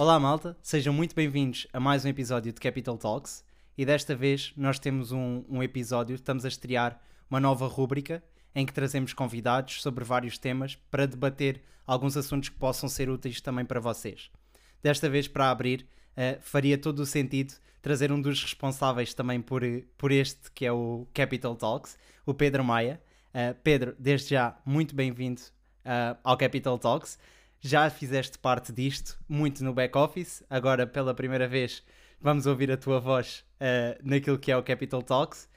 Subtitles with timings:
[0.00, 3.44] Olá malta, sejam muito bem-vindos a mais um episódio de Capital Talks
[3.76, 6.98] e desta vez nós temos um, um episódio, estamos a estrear
[7.28, 8.24] uma nova rúbrica
[8.54, 13.42] em que trazemos convidados sobre vários temas para debater alguns assuntos que possam ser úteis
[13.42, 14.30] também para vocês.
[14.82, 15.86] Desta vez, para abrir,
[16.16, 19.60] uh, faria todo o sentido trazer um dos responsáveis também por,
[19.98, 22.98] por este, que é o Capital Talks, o Pedro Maia.
[23.34, 25.42] Uh, Pedro, desde já, muito bem-vindo
[25.84, 27.18] uh, ao Capital Talks
[27.60, 31.82] já fizeste parte disto, muito no back-office, agora pela primeira vez
[32.20, 35.48] vamos ouvir a tua voz uh, naquilo que é o Capital Talks.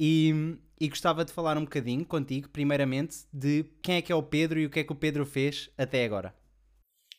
[0.00, 4.22] E, e, gostava de falar um bocadinho contigo, primeiramente, de quem é que é o
[4.22, 6.32] Pedro e o que é que o Pedro fez até agora.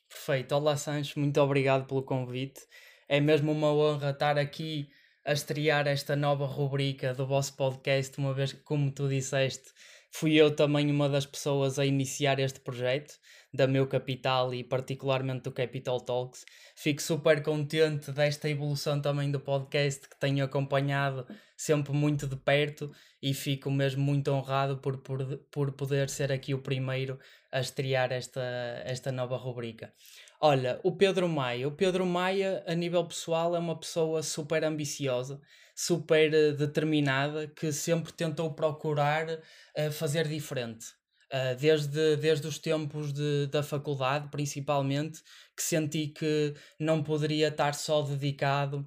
[0.08, 0.56] Perfeito.
[0.56, 2.62] Olá, Sanches, muito obrigado pelo convite.
[3.10, 4.90] É mesmo uma honra estar aqui
[5.26, 9.72] a estrear esta nova rubrica do vosso podcast, uma vez que, como tu disseste,
[10.12, 13.18] fui eu também uma das pessoas a iniciar este projeto
[13.54, 16.46] da meu capital e particularmente do Capital Talks.
[16.76, 21.26] Fico super contente desta evolução também do podcast que tenho acompanhado
[21.58, 26.54] sempre muito de perto e fico mesmo muito honrado por, por, por poder ser aqui
[26.54, 27.20] o primeiro
[27.52, 28.42] a estrear esta,
[28.86, 29.92] esta nova rubrica.
[30.40, 31.68] Olha, o Pedro Maia.
[31.68, 35.42] O Pedro Maia, a nível pessoal, é uma pessoa super ambiciosa,
[35.80, 40.88] super eh, determinada, que sempre tentou procurar uh, fazer diferente.
[41.32, 45.22] Uh, desde, desde os tempos de, da faculdade, principalmente,
[45.56, 48.86] que senti que não poderia estar só dedicado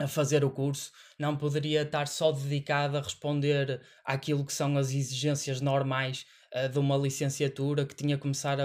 [0.00, 4.90] a fazer o curso, não poderia estar só dedicado a responder àquilo que são as
[4.90, 8.64] exigências normais uh, de uma licenciatura, que tinha que começar a,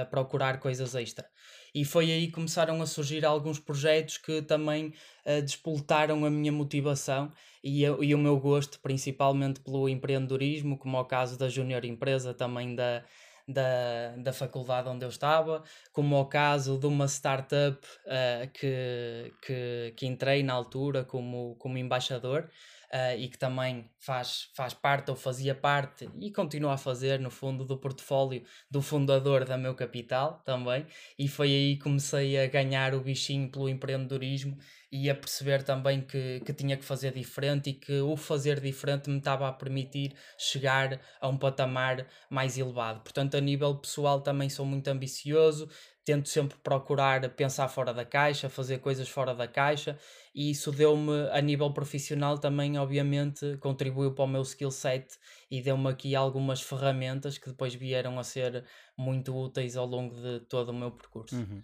[0.00, 1.28] a procurar coisas extra
[1.74, 4.92] e foi aí que começaram a surgir alguns projetos que também
[5.24, 7.32] uh, a minha motivação
[7.64, 12.34] e, e o meu gosto, principalmente pelo empreendedorismo, como é o caso da Júnior Empresa,
[12.34, 13.04] também da,
[13.46, 15.62] da, da faculdade onde eu estava,
[15.92, 21.56] como é o caso de uma startup uh, que, que, que entrei na altura como,
[21.58, 22.50] como embaixador
[22.92, 27.30] uh, e que também faz, faz parte ou fazia parte e continua a fazer, no
[27.30, 30.86] fundo, do portfólio do fundador da Meu Capital também.
[31.18, 34.58] E foi aí que comecei a ganhar o bichinho pelo empreendedorismo
[34.92, 39.08] e a perceber também que, que tinha que fazer diferente e que o fazer diferente
[39.08, 43.00] me estava a permitir chegar a um patamar mais elevado.
[43.00, 45.66] Portanto, a nível pessoal também sou muito ambicioso,
[46.04, 49.98] tento sempre procurar pensar fora da caixa, fazer coisas fora da caixa
[50.34, 55.18] e isso deu-me a nível profissional também obviamente contribuiu para o meu skill set
[55.50, 58.64] e deu-me aqui algumas ferramentas que depois vieram a ser
[58.94, 61.36] muito úteis ao longo de todo o meu percurso.
[61.36, 61.62] Uhum.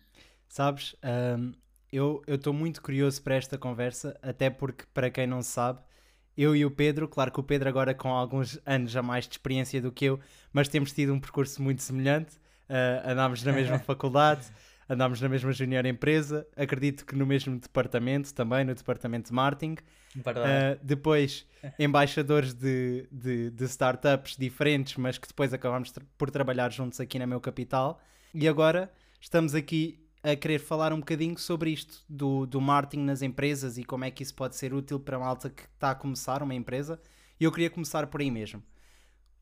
[0.49, 1.53] Sabes, um,
[1.93, 5.81] eu estou muito curioso para esta conversa, até porque para quem não sabe,
[6.37, 9.33] eu e o Pedro, claro que o Pedro agora com alguns anos a mais de
[9.33, 10.21] experiência do que eu,
[10.53, 12.37] mas temos tido um percurso muito semelhante
[12.69, 14.47] uh, andámos na mesma faculdade,
[14.89, 19.77] andámos na mesma junior empresa, acredito que no mesmo departamento também, no departamento de marketing.
[20.17, 21.47] Uh, depois,
[21.79, 27.19] embaixadores de, de, de, startups diferentes, mas que depois acabámos tra por trabalhar juntos aqui
[27.19, 28.01] na Meu Capital.
[28.33, 33.23] E agora estamos aqui a querer falar um bocadinho sobre isto, do, do marketing nas
[33.23, 35.95] empresas e como é que isso pode ser útil para a malta que está a
[35.95, 37.01] começar uma empresa.
[37.39, 38.63] E eu queria começar por aí mesmo.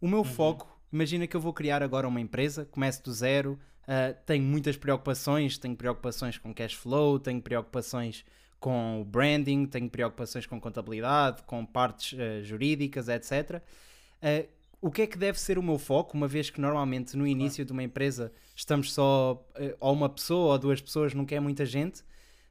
[0.00, 0.25] O meu uhum.
[0.25, 4.76] foco Imagina que eu vou criar agora uma empresa, começo do zero, uh, tenho muitas
[4.76, 8.25] preocupações, tenho preocupações com cash flow, tenho preocupações
[8.60, 13.56] com branding, tenho preocupações com contabilidade, com partes uh, jurídicas, etc.
[13.56, 13.60] Uh,
[14.22, 14.47] ah,
[14.81, 17.64] o que é que deve ser o meu foco, uma vez que normalmente no início
[17.64, 19.44] de uma empresa estamos só
[19.81, 22.04] ou uma pessoa ou duas pessoas, não quer muita gente,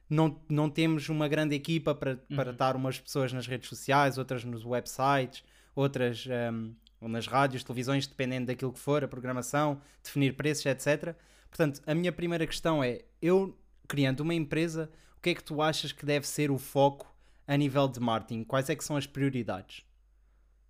[0.08, 2.52] não, não temos uma grande equipa para, para uhum.
[2.52, 5.42] estar umas pessoas nas redes sociais, outras nos websites,
[5.74, 11.14] outras um, ou nas rádios, televisões, dependendo daquilo que for, a programação, definir preços, etc.
[11.48, 15.60] Portanto, a minha primeira questão é: eu criando uma empresa, o que é que tu
[15.60, 17.12] achas que deve ser o foco
[17.46, 18.44] a nível de marketing?
[18.44, 19.84] Quais é que são as prioridades?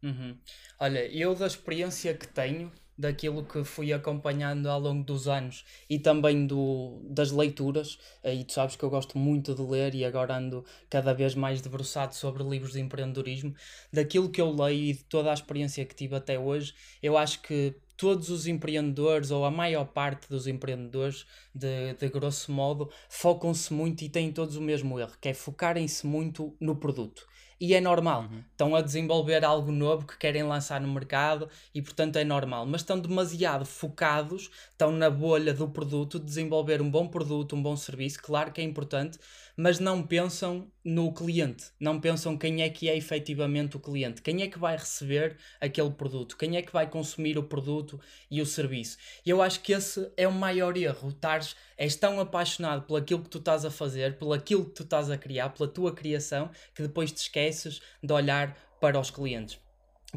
[0.06, 0.38] Uhum.
[0.78, 5.98] Olha, eu da experiência que tenho, daquilo que fui acompanhando ao longo dos anos e
[5.98, 10.36] também do, das leituras, e tu sabes que eu gosto muito de ler e agora
[10.36, 13.52] ando cada vez mais debruçado sobre livros de empreendedorismo,
[13.92, 16.72] daquilo que eu leio e de toda a experiência que tive até hoje,
[17.02, 22.52] eu acho que todos os empreendedores, ou a maior parte dos empreendedores, de, de grosso
[22.52, 27.26] modo, focam-se muito e têm todos o mesmo erro, que é focarem-se muito no produto
[27.60, 28.22] e é normal.
[28.22, 28.42] Uhum.
[28.50, 32.66] Estão a desenvolver algo novo que querem lançar no mercado e, portanto, é normal.
[32.66, 37.76] Mas estão demasiado focados, estão na bolha do produto, desenvolver um bom produto, um bom
[37.76, 38.22] serviço.
[38.22, 39.18] Claro que é importante,
[39.56, 44.42] mas não pensam no cliente, não pensam quem é que é efetivamente o cliente, quem
[44.42, 47.98] é que vai receber aquele produto, quem é que vai consumir o produto
[48.30, 48.98] e o serviço.
[49.24, 53.22] E eu acho que esse é o maior erro, estares, és tão apaixonado por aquilo
[53.22, 56.50] que tu estás a fazer, por aquilo que tu estás a criar, pela tua criação,
[56.74, 59.65] que depois te esqueces de olhar para os clientes.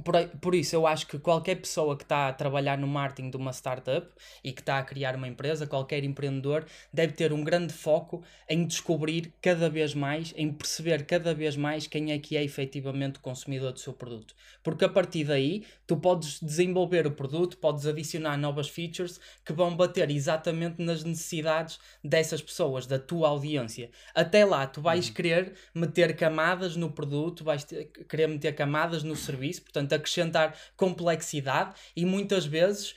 [0.03, 3.37] Por, por isso, eu acho que qualquer pessoa que está a trabalhar no marketing de
[3.37, 4.07] uma startup
[4.43, 8.65] e que está a criar uma empresa, qualquer empreendedor, deve ter um grande foco em
[8.65, 13.21] descobrir cada vez mais, em perceber cada vez mais quem é que é efetivamente o
[13.21, 14.35] consumidor do seu produto.
[14.63, 19.75] Porque a partir daí, tu podes desenvolver o produto, podes adicionar novas features que vão
[19.75, 23.89] bater exatamente nas necessidades dessas pessoas, da tua audiência.
[24.13, 25.13] Até lá, tu vais uhum.
[25.13, 30.55] querer meter camadas no produto, vais ter, querer meter camadas no serviço, portanto portanto, acrescentar
[30.77, 32.95] complexidade e muitas vezes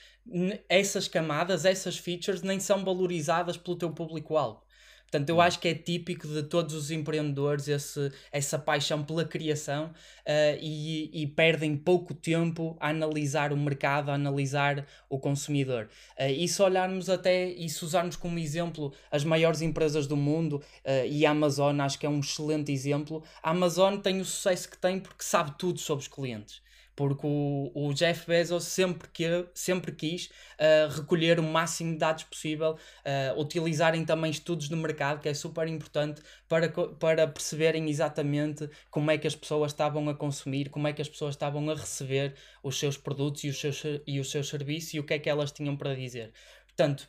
[0.68, 4.62] essas camadas, essas features nem são valorizadas pelo teu público-alvo.
[5.02, 5.40] Portanto, eu hum.
[5.42, 11.10] acho que é típico de todos os empreendedores esse, essa paixão pela criação uh, e,
[11.12, 15.90] e, perdem pouco tempo a analisar o mercado, a analisar o consumidor.
[16.18, 20.62] Uh, e se olharmos até, e se usarmos como exemplo as maiores empresas do mundo,
[20.82, 24.70] uh, e a Amazon acho que é um excelente exemplo, a Amazon tem o sucesso
[24.70, 26.62] que tem porque sabe tudo sobre os clientes
[26.94, 32.24] porque o, o Jeff Bezos sempre, que, sempre quis uh, recolher o máximo de dados
[32.24, 38.68] possível, uh, utilizarem também estudos de mercado, que é super importante para, para perceberem exatamente
[38.90, 41.74] como é que as pessoas estavam a consumir, como é que as pessoas estavam a
[41.74, 45.18] receber os seus produtos e os seus, e os seus serviços e o que é
[45.18, 46.32] que elas tinham para dizer.
[46.66, 47.08] Portanto,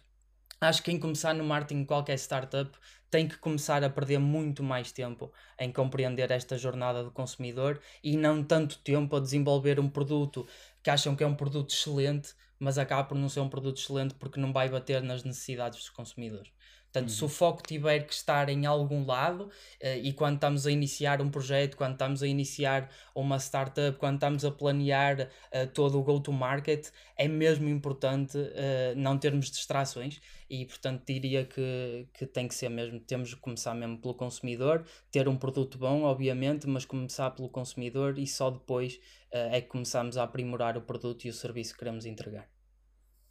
[0.62, 2.72] acho que em começar no marketing qualquer startup
[3.14, 8.18] tem que começar a perder muito mais tempo em compreender esta jornada do consumidor e
[8.18, 10.48] não tanto tempo a desenvolver um produto
[10.82, 14.16] que acham que é um produto excelente, mas acaba por não ser um produto excelente
[14.16, 16.52] porque não vai bater nas necessidades dos consumidores.
[16.94, 17.16] Portanto, uhum.
[17.16, 21.24] se o foco tiver que estar em algum lado, uh, e quando estamos a iniciar
[21.24, 26.04] um projeto, quando estamos a iniciar uma startup, quando estamos a planear uh, todo o
[26.04, 32.54] go-to-market, é mesmo importante uh, não termos distrações e, portanto, diria que, que tem que
[32.54, 37.32] ser mesmo, temos que começar mesmo pelo consumidor, ter um produto bom, obviamente, mas começar
[37.32, 39.00] pelo consumidor e só depois
[39.32, 42.48] é que começamos a aprimorar o produto e o serviço que queremos entregar.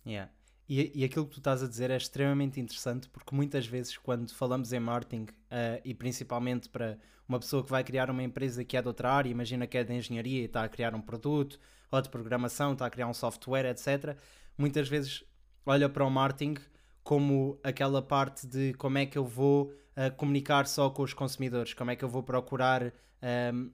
[0.04, 0.32] Yeah.
[0.68, 4.32] E, e aquilo que tu estás a dizer é extremamente interessante porque muitas vezes, quando
[4.32, 6.98] falamos em marketing, uh, e principalmente para
[7.28, 9.84] uma pessoa que vai criar uma empresa que é de outra área, imagina que é
[9.84, 11.58] de engenharia e está a criar um produto,
[11.90, 14.16] ou de programação, está a criar um software, etc.,
[14.56, 15.24] muitas vezes
[15.66, 16.56] olha para o marketing
[17.02, 21.74] como aquela parte de como é que eu vou uh, comunicar só com os consumidores,
[21.74, 23.70] como é que eu vou procurar ehm,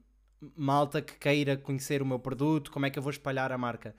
[0.56, 3.94] malta que queira conhecer o meu produto, como é que eu vou espalhar a marca.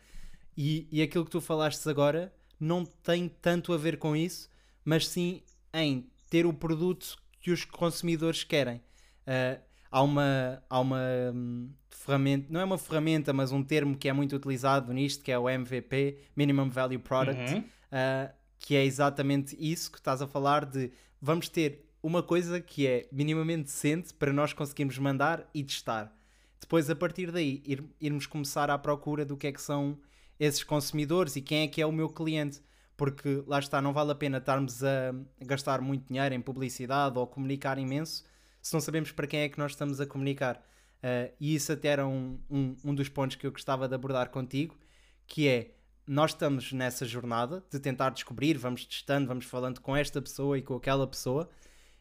[0.57, 4.49] E, e aquilo que tu falaste agora não tem tanto a ver com isso,
[4.83, 5.41] mas sim
[5.73, 8.77] em ter o produto que os consumidores querem.
[9.25, 9.61] Uh,
[9.91, 11.01] há uma, há uma
[11.33, 15.31] um, ferramenta, não é uma ferramenta, mas um termo que é muito utilizado nisto, que
[15.31, 17.59] é o MVP, Minimum Value Product, uhum.
[17.59, 20.91] uh, que é exatamente isso que estás a falar de
[21.21, 26.13] vamos ter uma coisa que é minimamente decente para nós conseguirmos mandar e testar.
[26.59, 29.97] Depois, a partir daí, ir, irmos começar à procura do que é que são
[30.39, 32.61] esses consumidores e quem é que é o meu cliente.
[32.95, 37.25] Porque lá está, não vale a pena estarmos a gastar muito dinheiro em publicidade ou
[37.25, 38.25] comunicar imenso
[38.61, 40.57] se não sabemos para quem é que nós estamos a comunicar.
[40.97, 44.29] Uh, e isso até era um, um, um dos pontos que eu gostava de abordar
[44.29, 44.77] contigo,
[45.25, 45.71] que é
[46.05, 50.61] nós estamos nessa jornada de tentar descobrir, vamos testando, vamos falando com esta pessoa e
[50.61, 51.49] com aquela pessoa,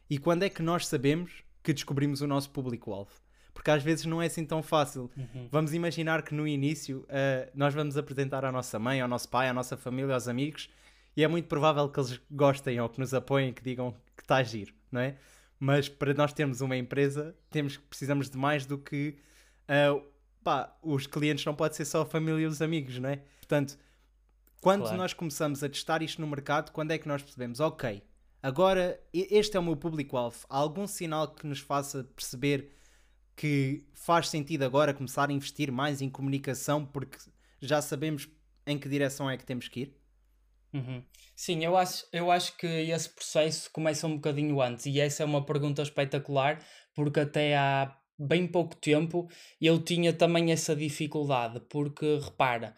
[0.09, 3.11] e quando é que nós sabemos que descobrimos o nosso público-alvo?
[3.59, 5.11] Porque às vezes não é assim tão fácil.
[5.17, 5.49] Uhum.
[5.51, 9.49] Vamos imaginar que no início uh, nós vamos apresentar à nossa mãe, ao nosso pai,
[9.49, 10.69] à nossa família, aos amigos,
[11.13, 14.37] e é muito provável que eles gostem ou que nos apoiem, que digam que está
[14.37, 15.17] a giro, não é?
[15.59, 19.17] Mas para nós termos uma empresa, temos, precisamos de mais do que
[19.67, 20.01] uh,
[20.41, 23.17] pá, os clientes não pode ser só a família e os amigos, não é?
[23.39, 23.77] Portanto,
[24.61, 24.95] quando claro.
[24.95, 28.01] nós começamos a testar isto no mercado, quando é que nós percebemos, ok,
[28.41, 32.78] agora este é o meu público-alvo, há algum sinal que nos faça perceber
[33.39, 37.17] que faz sentido agora começar a investir mais em comunicação porque
[37.61, 38.27] já sabemos
[38.67, 39.97] em que direção é que temos que ir?
[40.73, 41.01] Uhum.
[41.37, 45.25] Sim, eu acho, eu acho que esse processo começa um bocadinho antes e essa é
[45.25, 46.61] uma pergunta espetacular
[46.93, 49.29] porque até há bem pouco tempo
[49.61, 52.75] eu tinha também essa dificuldade porque repara,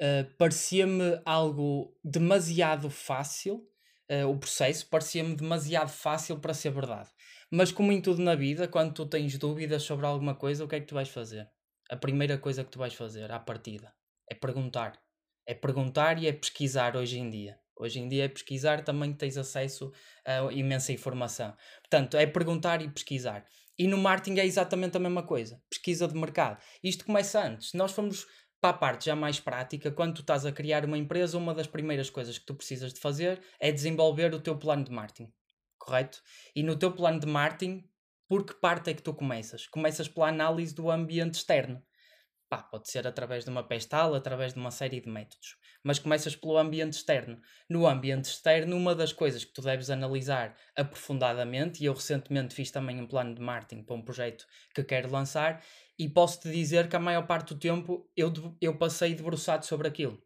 [0.00, 3.68] uh, parecia-me algo demasiado fácil
[4.08, 7.10] uh, o processo, parecia-me demasiado fácil para ser verdade.
[7.56, 10.74] Mas como em tudo na vida, quando tu tens dúvidas sobre alguma coisa, o que
[10.74, 11.48] é que tu vais fazer?
[11.88, 13.94] A primeira coisa que tu vais fazer à partida
[14.28, 15.00] é perguntar.
[15.46, 17.56] É perguntar e é pesquisar hoje em dia.
[17.76, 19.92] Hoje em dia é pesquisar, também tens acesso
[20.26, 21.54] a imensa informação.
[21.82, 23.46] Portanto, é perguntar e pesquisar.
[23.78, 25.62] E no marketing é exatamente a mesma coisa.
[25.70, 26.60] Pesquisa de mercado.
[26.82, 27.72] Isto começa antes.
[27.72, 28.26] Nós fomos
[28.60, 31.68] para a parte já mais prática, quando tu estás a criar uma empresa, uma das
[31.68, 35.32] primeiras coisas que tu precisas de fazer é desenvolver o teu plano de marketing.
[35.84, 36.22] Correto?
[36.56, 37.86] E no teu plano de marketing,
[38.26, 39.66] por que parte é que tu começas?
[39.66, 41.82] Começas pela análise do ambiente externo.
[42.48, 45.58] Pá, pode ser através de uma pestal, através de uma série de métodos.
[45.82, 47.38] Mas começas pelo ambiente externo.
[47.68, 52.70] No ambiente externo, uma das coisas que tu deves analisar aprofundadamente, e eu recentemente fiz
[52.70, 55.62] também um plano de marketing para um projeto que quero lançar,
[55.98, 60.18] e posso-te dizer que a maior parte do tempo eu, eu passei debruçado sobre aquilo.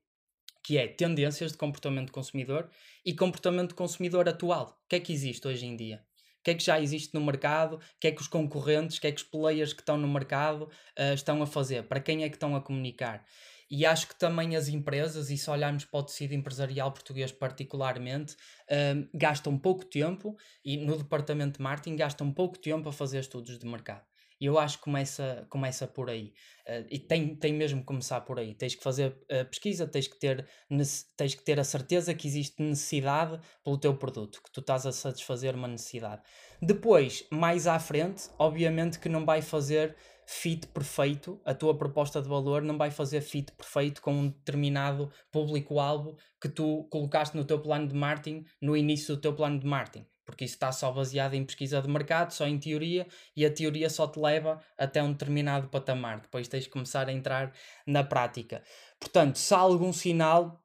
[0.69, 2.69] Que é tendências de comportamento consumidor
[3.03, 4.79] e comportamento consumidor atual.
[4.85, 6.05] O que é que existe hoje em dia?
[6.41, 9.01] o que é que já existe no mercado, o que é que os concorrentes, o
[9.01, 12.23] que é que os players que estão no mercado uh, estão a fazer, para quem
[12.23, 13.25] é que estão a comunicar.
[13.71, 18.35] E acho que também as empresas, e se olharmos para o tecido empresarial português particularmente,
[18.35, 23.59] uh, gastam pouco tempo, e no departamento de marketing gastam pouco tempo a fazer estudos
[23.59, 24.05] de mercado.
[24.41, 26.33] E eu acho que começa, começa por aí.
[26.67, 28.55] Uh, e tem, tem mesmo que começar por aí.
[28.55, 30.47] Tens que fazer uh, pesquisa, tens que, ter,
[31.17, 34.93] tens que ter a certeza que existe necessidade pelo teu produto, que tu estás a
[34.93, 36.23] satisfazer uma necessidade.
[36.61, 42.29] Depois, mais à frente, obviamente que não vai fazer fit perfeito, a tua proposta de
[42.29, 47.59] valor não vai fazer fit perfeito com um determinado público-alvo que tu colocaste no teu
[47.61, 51.33] plano de marketing, no início do teu plano de marketing porque isso está só baseado
[51.33, 55.11] em pesquisa de mercado, só em teoria, e a teoria só te leva até um
[55.11, 56.21] determinado patamar.
[56.21, 57.51] Depois tens de começar a entrar
[57.87, 58.63] na prática.
[59.01, 60.63] Portanto, se há algum sinal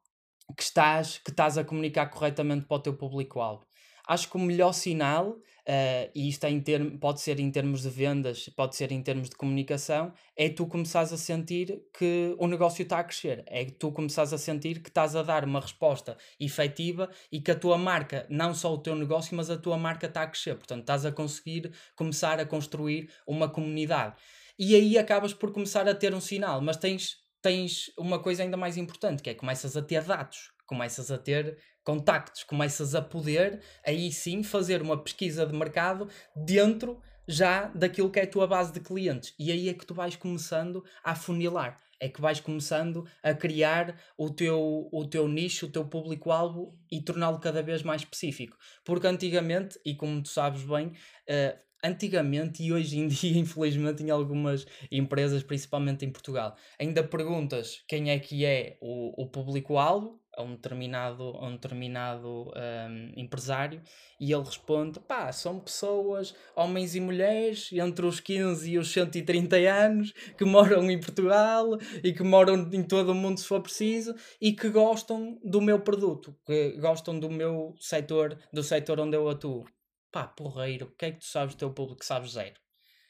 [0.54, 3.64] que estás, que estás a comunicar corretamente para o teu público-alvo.
[4.06, 7.82] Acho que o melhor sinal, uh, e isto é em term, pode ser em termos
[7.82, 12.46] de vendas, pode ser em termos de comunicação, é tu começares a sentir que o
[12.46, 13.42] negócio está a crescer.
[13.46, 17.54] É tu começares a sentir que estás a dar uma resposta efetiva e que a
[17.54, 20.54] tua marca, não só o teu negócio, mas a tua marca está a crescer.
[20.54, 24.16] Portanto, estás a conseguir começar a construir uma comunidade.
[24.58, 28.56] E aí acabas por começar a ter um sinal, mas tens, tens uma coisa ainda
[28.56, 33.60] mais importante, que é começas a ter dados, começas a ter contactos, começas a poder
[33.86, 38.72] aí sim fazer uma pesquisa de mercado dentro já daquilo que é a tua base
[38.72, 39.34] de clientes.
[39.38, 41.78] E aí é que tu vais começando a funilar.
[42.00, 47.00] É que vais começando a criar o teu, o teu nicho, o teu público-alvo e
[47.00, 48.58] torná-lo cada vez mais específico.
[48.84, 54.10] Porque antigamente, e como tu sabes bem, uh, antigamente e hoje em dia, infelizmente, em
[54.10, 60.42] algumas empresas, principalmente em Portugal, ainda perguntas quem é que é o, o público-alvo a
[60.42, 63.80] um determinado, a um determinado um, empresário
[64.20, 69.56] e ele responde: pá, são pessoas, homens e mulheres, entre os 15 e os 130
[69.56, 74.14] anos, que moram em Portugal e que moram em todo o mundo se for preciso
[74.40, 79.28] e que gostam do meu produto, que gostam do meu setor, do setor onde eu
[79.28, 79.64] atuo.
[80.10, 82.04] Pá, porreiro, o que é que tu sabes do teu público?
[82.04, 82.54] Sabes zero.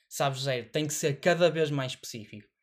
[0.09, 2.54] Sabes zero, tem que ser cada vez mais específico.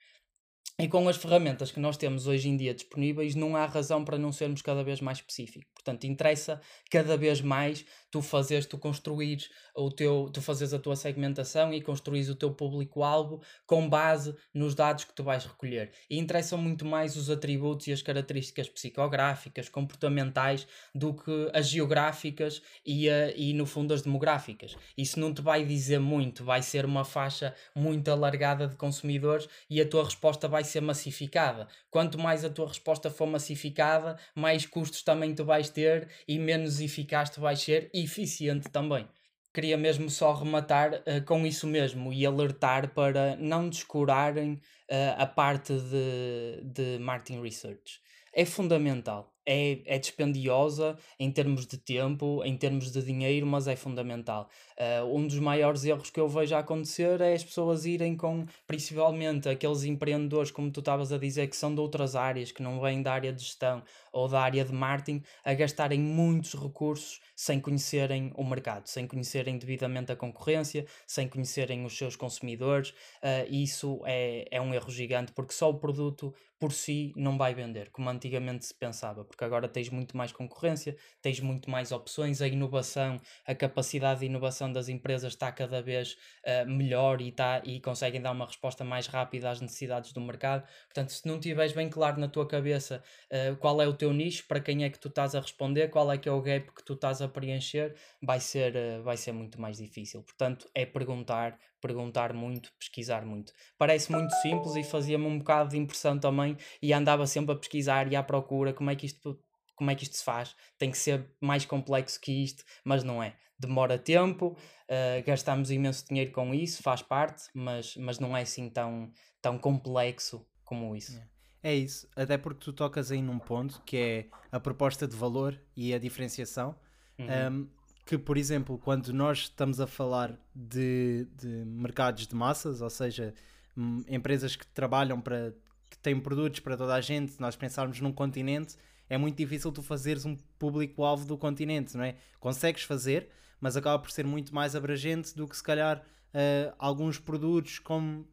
[0.81, 4.17] E com as ferramentas que nós temos hoje em dia disponíveis, não há razão para
[4.17, 5.69] não sermos cada vez mais específicos.
[5.75, 6.59] Portanto, interessa
[6.89, 11.81] cada vez mais tu fazeres, tu construires o teu, tu fazes a tua segmentação e
[11.81, 15.91] construís o teu público-alvo com base nos dados que tu vais recolher.
[16.09, 22.61] E interessam muito mais os atributos e as características psicográficas, comportamentais, do que as geográficas
[22.83, 24.75] e, a, e no fundo as demográficas.
[24.97, 29.79] Isso não te vai dizer muito, vai ser uma faixa muito alargada de consumidores e
[29.79, 31.67] a tua resposta vai ser massificada.
[31.89, 36.79] Quanto mais a tua resposta for massificada, mais custos também tu vais ter e menos
[36.79, 39.07] eficaz tu vais ser eficiente também.
[39.53, 45.25] Queria mesmo só rematar uh, com isso mesmo e alertar para não descurarem uh, a
[45.25, 47.99] parte de, de marketing research.
[48.33, 53.75] É fundamental é, é dispendiosa em termos de tempo, em termos de dinheiro, mas é
[53.75, 54.50] fundamental.
[54.77, 59.50] Uh, um dos maiores erros que eu vejo acontecer é as pessoas irem com, principalmente,
[59.50, 63.01] aqueles empreendedores, como tu estavas a dizer, que são de outras áreas, que não vêm
[63.01, 68.31] da área de gestão ou da área de marketing, a gastarem muitos recursos sem conhecerem
[68.35, 72.89] o mercado, sem conhecerem devidamente a concorrência, sem conhecerem os seus consumidores.
[72.89, 77.55] Uh, isso é, é um erro gigante, porque só o produto por si não vai
[77.55, 82.39] vender, como antigamente se pensava, porque agora tens muito mais concorrência, tens muito mais opções,
[82.39, 86.15] a inovação, a capacidade de inovação das empresas está cada vez
[86.45, 90.63] uh, melhor e, tá, e conseguem dar uma resposta mais rápida às necessidades do mercado.
[90.85, 94.48] Portanto, se não tiveres bem claro na tua cabeça uh, qual é o teu nicho,
[94.48, 96.84] para quem é que tu estás a responder, qual é que é o gap que
[96.84, 100.24] tu estás a preencher, vai ser, uh, vai ser muito mais difícil.
[100.24, 103.53] Portanto, é perguntar, perguntar muito, pesquisar muito.
[103.77, 108.12] Parece muito simples e fazia-me um bocado de impressão também e andava sempre a pesquisar
[108.12, 109.39] e à procura como é que isto
[109.75, 110.55] como é que isto se faz?
[110.77, 113.36] Tem que ser mais complexo que isto, mas não é.
[113.58, 114.58] Demora tempo,
[114.89, 119.58] uh, gastamos imenso dinheiro com isso, faz parte, mas, mas não é assim tão, tão
[119.58, 121.17] complexo como isso.
[121.17, 121.40] É.
[121.63, 125.59] é isso, até porque tu tocas aí num ponto que é a proposta de valor
[125.75, 126.75] e a diferenciação.
[127.19, 127.27] Uhum.
[127.53, 127.67] Um,
[128.05, 133.33] que, por exemplo, quando nós estamos a falar de, de mercados de massas, ou seja,
[133.77, 135.53] hum, empresas que trabalham para
[135.89, 138.75] que têm produtos para toda a gente, nós pensarmos num continente,
[139.09, 142.15] é muito difícil tu fazeres um público-alvo do continente, não é?
[142.39, 147.19] Consegues fazer, mas acaba por ser muito mais abrangente do que se calhar uh, alguns
[147.19, 148.25] produtos como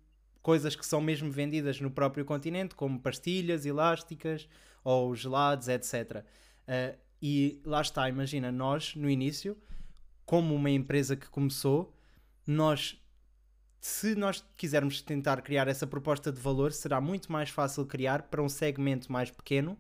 [0.49, 4.49] coisas que são mesmo vendidas no próprio continente, como pastilhas elásticas
[4.83, 6.25] ou gelados, etc.
[6.67, 9.59] Uh, e lá está, imagina, nós no início,
[10.25, 11.95] como uma empresa que começou,
[12.47, 12.99] nós,
[13.79, 18.43] se nós quisermos tentar criar essa proposta de valor, será muito mais fácil criar para
[18.43, 19.79] um segmento mais pequeno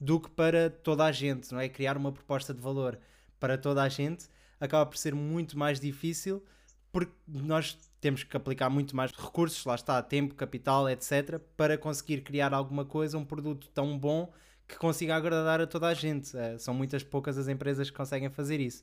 [0.00, 1.68] do que para toda a gente, não é?
[1.68, 2.98] Criar uma proposta de valor
[3.38, 4.26] para toda a gente
[4.58, 6.42] acaba por ser muito mais difícil
[6.90, 12.22] porque nós temos que aplicar muito mais recursos, lá está, tempo, capital, etc., para conseguir
[12.22, 14.32] criar alguma coisa, um produto tão bom
[14.66, 16.36] que consiga agradar a toda a gente.
[16.36, 18.82] Uh, são muitas poucas as empresas que conseguem fazer isso.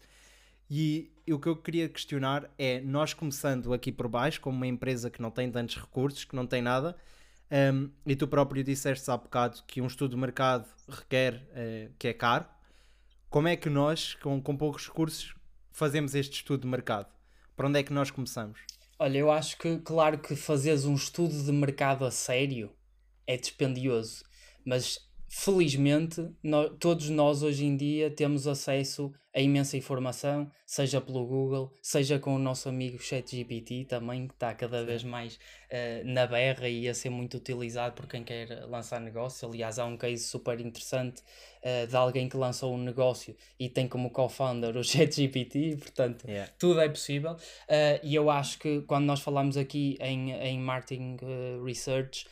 [0.69, 5.09] E o que eu queria questionar é: nós começando aqui por baixo, como uma empresa
[5.09, 6.95] que não tem tantos recursos, que não tem nada,
[7.51, 11.93] um, ehm, e tu próprio disseste há bocado que um estudo de mercado requer uh,
[11.99, 12.45] que é caro,
[13.29, 15.35] como é que nós, com, com poucos recursos,
[15.71, 17.07] fazemos este estudo de mercado?
[17.55, 18.59] Para onde é que nós começamos?
[18.97, 22.71] Olha, eu acho que, claro que fazeres um estudo de mercado a sério
[23.27, 24.23] é dispendioso,
[24.65, 31.25] mas felizmente, nós, todos nós hoje em dia temos acesso a imensa informação, seja pelo
[31.25, 36.25] Google, seja com o nosso amigo ChatGPT também, que está cada vez mais uh, na
[36.25, 39.45] berra e a ser muito utilizado por quem quer lançar negócio.
[39.49, 41.21] Aliás, há um case super interessante
[41.61, 46.49] uh, de alguém que lançou um negócio e tem como co-founder o ChatGPT, portanto, yeah.
[46.57, 47.33] tudo é possível.
[47.33, 51.17] Uh, e eu acho que quando nós falamos aqui em, em marketing
[51.65, 52.25] research,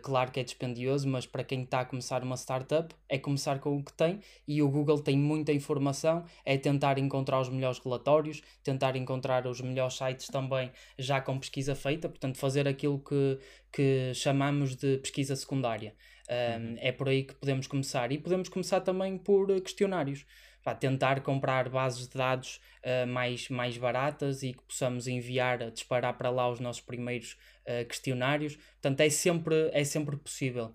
[0.00, 3.76] claro que é dispendioso, mas para quem está a começar uma startup, é começar com
[3.76, 8.40] o que tem e o Google tem muita informação, é tentar encontrar os melhores relatórios,
[8.62, 13.38] tentar encontrar os melhores sites também já com pesquisa feita, portanto, fazer aquilo que,
[13.72, 15.94] que chamamos de pesquisa secundária.
[16.28, 16.76] Um, uhum.
[16.78, 20.24] É por aí que podemos começar e podemos começar também por questionários
[20.66, 26.16] pá, tentar comprar bases de dados uh, mais, mais baratas e que possamos enviar, disparar
[26.18, 28.56] para lá os nossos primeiros uh, questionários.
[28.56, 30.74] Portanto, é sempre, é sempre possível.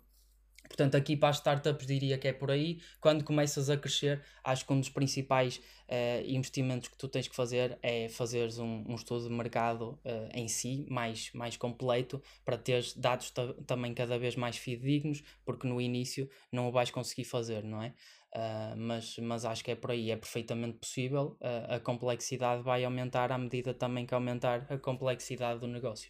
[0.72, 2.80] Portanto, aqui para as startups diria que é por aí.
[3.02, 7.36] Quando começas a crescer, acho que um dos principais uh, investimentos que tu tens que
[7.36, 12.58] fazer é fazeres um, um estudo de mercado uh, em si, mais, mais completo, para
[12.58, 13.34] teres dados
[13.68, 17.94] também cada vez mais fidedignos, porque no início não o vais conseguir fazer, não é?
[18.34, 21.38] Uh, mas, mas acho que é por aí, é perfeitamente possível.
[21.68, 26.10] A complexidade vai aumentar à medida também que aumentar a complexidade do negócio.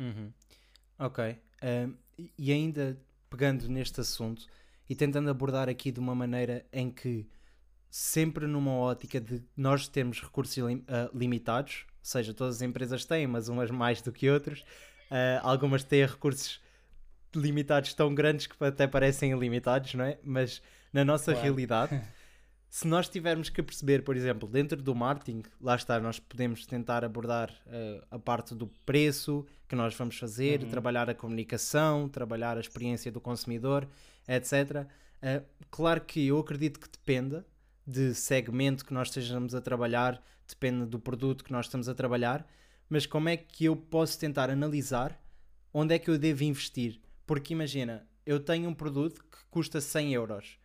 [0.00, 0.32] Uhum.
[0.98, 1.24] Ok.
[1.62, 1.96] Uh,
[2.36, 3.00] e ainda
[3.32, 4.46] pegando neste assunto
[4.88, 7.26] e tentando abordar aqui de uma maneira em que,
[7.90, 13.26] sempre numa ótica de nós termos recursos lim limitados, ou seja, todas as empresas têm,
[13.26, 14.62] mas umas mais do que outras,
[15.42, 16.60] algumas têm recursos
[17.34, 20.18] limitados tão grandes que até parecem ilimitados, não é?
[20.22, 20.60] Mas
[20.92, 21.40] na nossa claro.
[21.40, 22.00] realidade.
[22.74, 27.04] Se nós tivermos que perceber, por exemplo, dentro do marketing, lá está, nós podemos tentar
[27.04, 30.70] abordar uh, a parte do preço que nós vamos fazer, uhum.
[30.70, 33.86] trabalhar a comunicação, trabalhar a experiência do consumidor,
[34.26, 34.52] etc.
[34.52, 34.86] Uh,
[35.20, 37.46] eh, claro que eu acredito que dependa
[37.86, 42.48] de segmento que nós estejamos a trabalhar, depende do produto que nós estamos a trabalhar,
[42.88, 45.22] mas como é que eu posso tentar analisar
[45.74, 47.02] onde é que eu devo investir?
[47.26, 50.62] Porque imagina, eu tenho um produto que custa 100 euros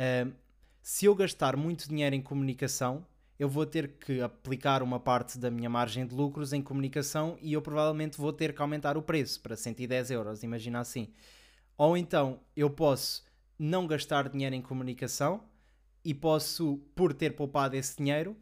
[0.00, 0.32] Uh,
[0.82, 3.06] se eu gastar muito dinheiro em comunicação,
[3.38, 7.52] eu vou ter que aplicar uma parte da minha margem de lucros em comunicação e
[7.52, 11.08] eu provavelmente vou ter que aumentar o preço para 110 euros, imagina assim.
[11.76, 13.24] Ou então eu posso
[13.58, 15.42] não gastar dinheiro em comunicação
[16.04, 18.36] e posso, por ter poupado esse dinheiro,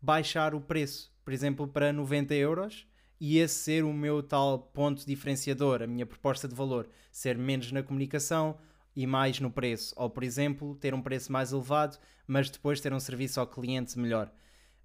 [0.00, 2.86] baixar o preço, por exemplo, para 90 euros
[3.20, 7.70] e esse ser o meu tal ponto diferenciador, a minha proposta de valor, ser menos
[7.72, 8.58] na comunicação,
[8.94, 9.94] e mais no preço.
[9.96, 13.98] Ou, por exemplo, ter um preço mais elevado, mas depois ter um serviço ao cliente
[13.98, 14.32] melhor.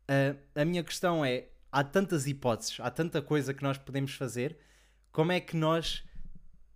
[0.09, 4.57] Uh, a minha questão é: há tantas hipóteses, há tanta coisa que nós podemos fazer,
[5.11, 6.03] como é que nós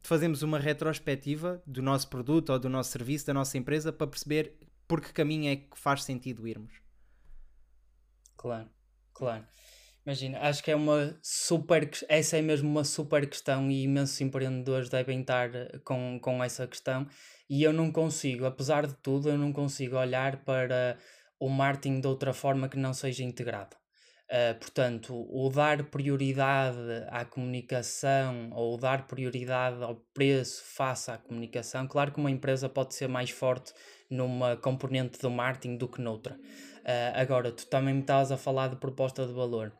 [0.02, 4.58] fazemos uma retrospectiva do nosso produto ou do nosso serviço, da nossa empresa, para perceber
[4.88, 6.74] por que caminho é que faz sentido irmos?
[8.36, 8.70] Claro,
[9.14, 9.46] claro.
[10.06, 11.90] Imagina, acho que é uma super.
[12.10, 16.68] Essa é mesmo uma super questão e imensos empreendedores devem estar eh, com, com essa
[16.68, 17.08] questão.
[17.50, 20.98] E eu não consigo, apesar de tudo, eu não consigo olhar para
[21.40, 23.78] o marketing de outra forma que não seja integrado.
[24.30, 26.78] Uh, portanto, o dar prioridade
[27.10, 32.96] à comunicação ou dar prioridade ao preço face à comunicação, claro que uma empresa pode
[32.96, 33.74] ser mais forte
[34.10, 36.36] numa componente do marketing do que noutra.
[36.36, 39.72] Uh, agora, tu também me estás a falar de proposta de valor.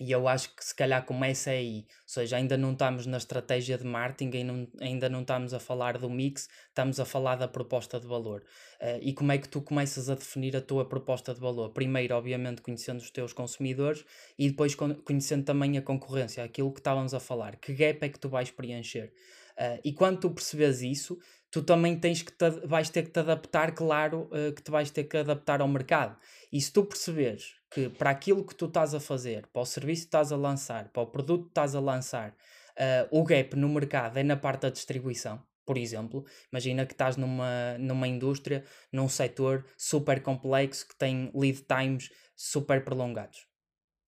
[0.00, 3.76] E eu acho que se calhar começa aí, ou seja, ainda não estamos na estratégia
[3.76, 8.06] de marketing, ainda não estamos a falar do mix, estamos a falar da proposta de
[8.06, 8.44] valor.
[8.80, 11.70] Uh, e como é que tu começas a definir a tua proposta de valor?
[11.70, 14.04] Primeiro, obviamente, conhecendo os teus consumidores
[14.38, 17.56] e depois conhecendo também a concorrência, aquilo que estávamos a falar.
[17.56, 19.12] Que gap é que tu vais preencher?
[19.58, 21.18] Uh, e quando tu percebes isso,
[21.50, 24.90] tu também tens que te, vais ter que te adaptar, claro, uh, que te vais
[24.92, 26.16] ter que adaptar ao mercado.
[26.52, 30.02] E se tu perceberes que para aquilo que tu estás a fazer, para o serviço
[30.02, 33.68] que estás a lançar, para o produto que estás a lançar, uh, o gap no
[33.68, 35.42] mercado é na parte da distribuição.
[35.66, 41.62] Por exemplo, imagina que estás numa, numa indústria, num setor super complexo que tem lead
[41.62, 43.47] times super prolongados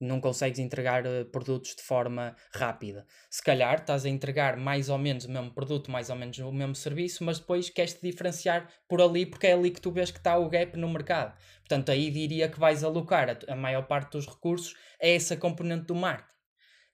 [0.01, 3.07] não consegues entregar uh, produtos de forma rápida.
[3.29, 6.51] Se calhar estás a entregar mais ou menos o mesmo produto, mais ou menos o
[6.51, 10.11] mesmo serviço, mas depois queres te diferenciar por ali porque é ali que tu vês
[10.11, 11.37] que está o gap no mercado.
[11.59, 15.87] Portanto, aí diria que vais alocar a, a maior parte dos recursos a essa componente
[15.87, 16.41] do marketing.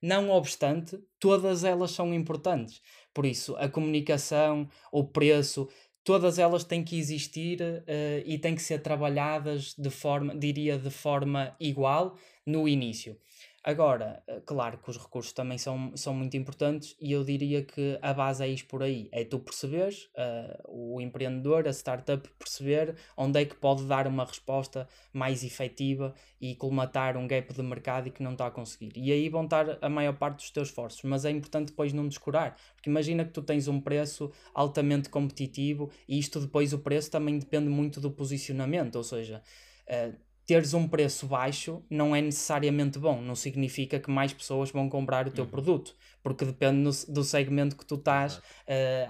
[0.03, 2.83] Não obstante, todas elas são importantes.
[3.15, 5.69] Por isso, a comunicação, o preço,
[6.05, 10.91] todas elas têm que existir uh, e têm que ser trabalhadas de forma, diria, de
[10.91, 13.19] forma igual no início.
[13.67, 17.99] Agora, eh, claro que os recursos também são, são muito importantes e eu diria que
[18.01, 22.95] a base é isto por aí: é tu perceberes, uh, o empreendedor, a startup, perceber
[23.17, 28.07] onde é que pode dar uma resposta mais efetiva e colmatar um gap de mercado
[28.07, 28.93] e que não está a conseguir.
[28.95, 32.07] E aí vão estar a maior parte dos teus esforços, mas é importante depois não
[32.07, 37.11] descurar, porque imagina que tu tens um preço altamente competitivo e isto depois, o preço
[37.11, 39.43] também depende muito do posicionamento, ou seja.
[39.89, 44.89] Uh, teres um preço baixo não é necessariamente bom, não significa que mais pessoas vão
[44.89, 45.51] comprar o teu uhum.
[45.51, 48.43] produto, porque depende no, do segmento que tu estás uh,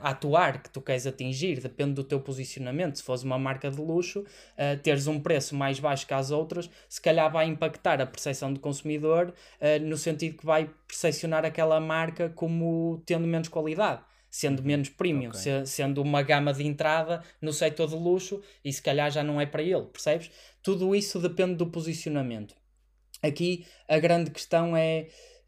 [0.01, 2.96] a atuar, que tu queres atingir, depende do teu posicionamento.
[2.96, 6.70] Se fores uma marca de luxo, uh, teres um preço mais baixo que as outras,
[6.88, 11.79] se calhar vai impactar a percepção do consumidor, uh, no sentido que vai percepcionar aquela
[11.79, 14.01] marca como tendo menos qualidade
[14.37, 15.40] sendo menos premium, okay.
[15.40, 19.40] se, sendo uma gama de entrada no setor de luxo e se calhar já não
[19.40, 20.31] é para ele, percebes?
[20.62, 22.55] Tudo isso depende do posicionamento.
[23.22, 25.07] Aqui a grande questão é,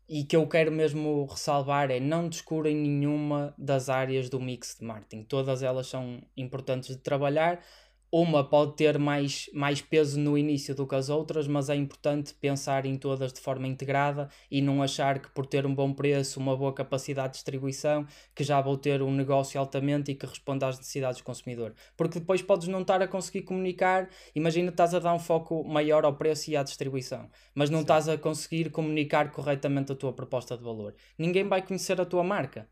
[0.09, 4.87] e que eu quero mesmo ressalvar, é não descurem nenhuma das áreas do mix de
[4.87, 5.25] marketing.
[5.25, 7.63] Todas elas são importantes de trabalhar
[8.11, 12.33] uma pode ter mais, mais peso no início do que as outras, mas é importante
[12.35, 16.41] pensar em todas de forma integrada e não achar que por ter um bom preço,
[16.41, 20.67] uma boa capacidade de distribuição, que já vou ter um negócio altamente e que responda
[20.67, 21.75] às necessidades do consumidor.
[21.97, 26.05] Porque depois podes não estar a conseguir comunicar, imagina estás a dar um foco maior
[26.05, 27.83] ao preço e à distribuição, mas não Sim.
[27.83, 30.95] estás a conseguir comunicar corretamente a tua proposta de valor.
[31.19, 32.67] Ninguém vai conhecer a tua marca.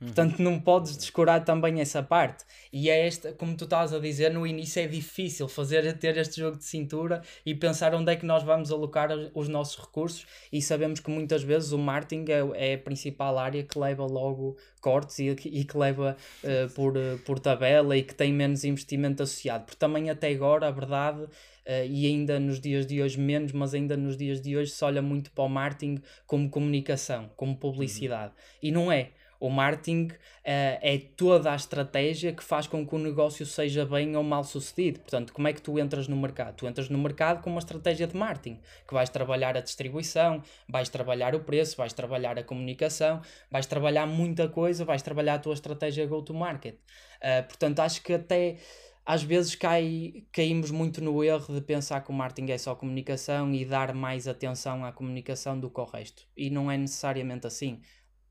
[0.00, 2.44] Portanto, não podes descurar também essa parte.
[2.72, 6.40] E é esta, como tu estás a dizer, no início é difícil fazer ter este
[6.40, 10.26] jogo de cintura e pensar onde é que nós vamos alocar os nossos recursos.
[10.50, 14.56] E sabemos que muitas vezes o marketing é, é a principal área que leva logo
[14.80, 19.22] cortes e, e que leva uh, por, uh, por tabela e que tem menos investimento
[19.22, 19.64] associado.
[19.64, 21.26] Porque também até agora, a verdade,
[21.60, 24.82] Uh, e ainda nos dias de hoje menos, mas ainda nos dias de hoje se
[24.82, 28.32] olha muito para o marketing como comunicação, como publicidade.
[28.32, 28.58] Uhum.
[28.62, 29.10] E não é.
[29.40, 30.12] O marketing uh,
[30.44, 35.00] é toda a estratégia que faz com que o negócio seja bem ou mal sucedido.
[35.00, 36.56] Portanto, como é que tu entras no mercado?
[36.56, 40.90] Tu entras no mercado com uma estratégia de marketing, que vais trabalhar a distribuição, vais
[40.90, 45.54] trabalhar o preço, vais trabalhar a comunicação, vais trabalhar muita coisa, vais trabalhar a tua
[45.54, 46.74] estratégia go-to-market.
[46.74, 48.58] Uh, portanto, acho que até
[49.06, 53.52] às vezes cai, caímos muito no erro de pensar que o marketing é só comunicação
[53.52, 56.28] e dar mais atenção à comunicação do que ao resto.
[56.36, 57.80] E não é necessariamente assim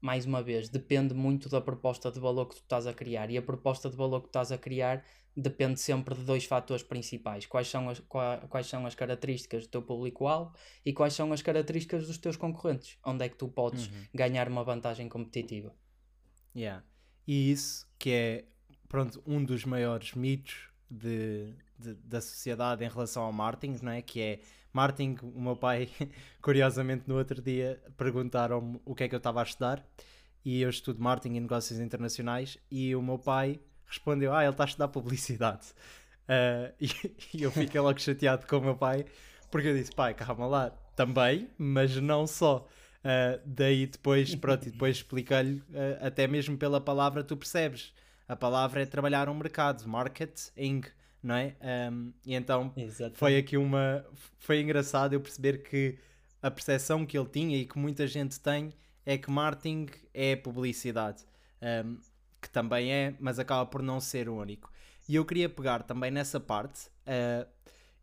[0.02, 3.30] mais uma vez, depende muito da proposta de valor que tu estás a criar.
[3.30, 5.04] E a proposta de valor que tu estás a criar
[5.36, 9.82] depende sempre de dois fatores principais: quais são as, quais são as características do teu
[9.82, 10.54] público-alvo
[10.86, 12.98] e quais são as características dos teus concorrentes.
[13.06, 14.04] Onde é que tu podes uhum.
[14.14, 15.74] ganhar uma vantagem competitiva.
[16.56, 16.84] Yeah.
[17.28, 18.46] E isso que é
[18.88, 24.02] pronto, um dos maiores mitos de, de, da sociedade em relação ao marketing, não é?
[24.02, 24.40] Que é
[24.80, 25.18] marketing.
[25.36, 25.90] O meu pai,
[26.42, 29.86] curiosamente, no outro dia perguntaram-me o que é que eu estava a estudar
[30.44, 34.64] e eu estudo marketing e negócios internacionais e o meu pai respondeu: Ah, ele está
[34.64, 35.68] a estudar publicidade.
[36.28, 36.88] Uh, e,
[37.34, 39.06] e, eu fiquei logo chateado com o meu pai
[39.52, 42.68] porque eu disse: Pai, calma lá, também, mas não só.
[43.00, 47.94] Uh, daí depois, pronto, e depois expliquei-lhe, uh, até mesmo pela palavra tu percebes.
[48.28, 50.84] A palavra é trabalhar um mercado, marketing,
[51.22, 51.56] não é?
[51.92, 53.18] Um, e então Exatamente.
[53.18, 54.06] foi aqui uma.
[54.38, 55.98] Foi engraçado eu perceber que
[56.42, 58.74] a percepção que ele tinha e que muita gente tem
[59.06, 61.24] é que marketing é publicidade.
[61.62, 61.98] Um,
[62.42, 64.72] que também é, mas acaba por não ser o único.
[65.08, 67.48] E eu queria pegar também nessa parte uh,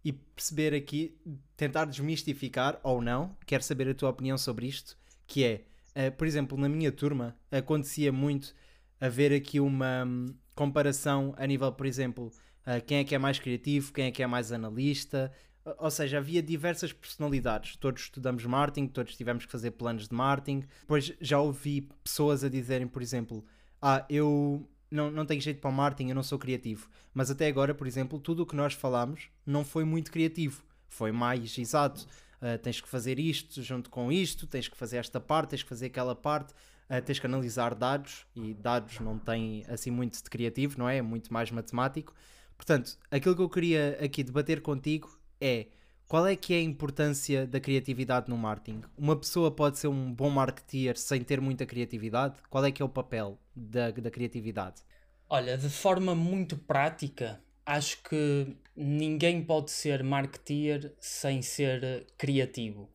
[0.05, 1.17] e perceber aqui,
[1.57, 6.27] tentar desmistificar ou não, quero saber a tua opinião sobre isto, que é, uh, por
[6.27, 8.55] exemplo, na minha turma acontecia muito
[9.01, 12.33] haver aqui uma um, comparação a nível, por exemplo,
[12.67, 15.33] uh, quem é que é mais criativo, quem é que é mais analista,
[15.79, 17.77] ou seja, havia diversas personalidades.
[17.77, 20.65] Todos estudamos marketing, todos tivemos que fazer planos de marketing.
[20.81, 23.45] Depois já ouvi pessoas a dizerem, por exemplo,
[23.83, 26.89] ah, eu não, não tenho jeito para o marketing, eu não sou criativo.
[27.13, 30.63] Mas até agora, por exemplo, tudo o que nós falamos não foi muito criativo.
[30.89, 32.07] Foi mais exato.
[32.41, 35.69] Uh, tens que fazer isto junto com isto, tens que fazer esta parte, tens que
[35.69, 36.53] fazer aquela parte,
[36.89, 40.99] uh, tens que analisar dados e dados não têm assim muito de criativo, não é?
[40.99, 42.15] É muito mais matemático.
[42.57, 45.67] Portanto, aquilo que eu queria aqui debater contigo é
[46.09, 48.83] qual é que é a importância da criatividade no marketing?
[48.97, 52.37] Uma pessoa pode ser um bom marketeer sem ter muita criatividade?
[52.49, 54.83] Qual é que é o papel da, da criatividade?
[55.29, 62.89] Olha, de forma muito prática, acho que ninguém pode ser marketeer sem ser criativo.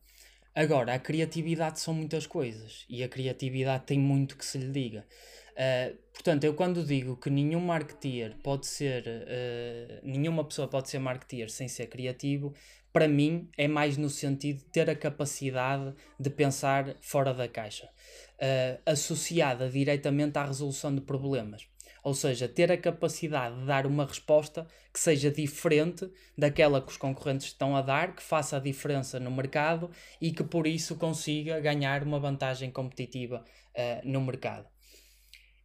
[0.54, 5.06] Agora, a criatividade são muitas coisas e a criatividade tem muito que se lhe diga.
[5.52, 10.98] Uh, portanto, eu quando digo que nenhum marketeer pode ser, uh, nenhuma pessoa pode ser
[10.98, 12.54] marketeer sem ser criativo,
[12.92, 17.86] para mim é mais no sentido de ter a capacidade de pensar fora da caixa,
[17.86, 21.66] uh, associada diretamente à resolução de problemas.
[22.02, 26.96] Ou seja, ter a capacidade de dar uma resposta que seja diferente daquela que os
[26.96, 31.60] concorrentes estão a dar, que faça a diferença no mercado e que por isso consiga
[31.60, 33.44] ganhar uma vantagem competitiva
[33.76, 34.68] uh, no mercado.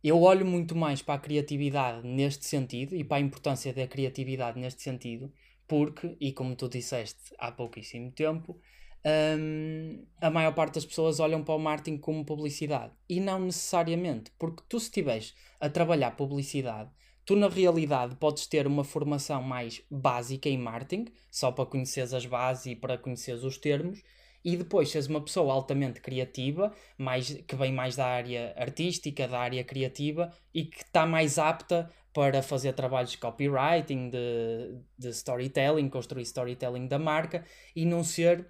[0.03, 4.59] Eu olho muito mais para a criatividade neste sentido e para a importância da criatividade
[4.59, 5.33] neste sentido,
[5.67, 8.59] porque, e como tu disseste há pouquíssimo tempo,
[9.07, 12.91] um, a maior parte das pessoas olham para o marketing como publicidade.
[13.07, 16.91] E não necessariamente, porque tu, se estiveres a trabalhar publicidade,
[17.25, 22.25] tu na realidade podes ter uma formação mais básica em marketing, só para conheceres as
[22.25, 24.01] bases e para conheceres os termos,
[24.43, 29.39] e depois seres uma pessoa altamente criativa, mais, que vem mais da área artística, da
[29.39, 35.89] área criativa e que está mais apta para fazer trabalhos de copywriting, de, de storytelling,
[35.89, 37.43] construir storytelling da marca
[37.75, 38.47] e não ser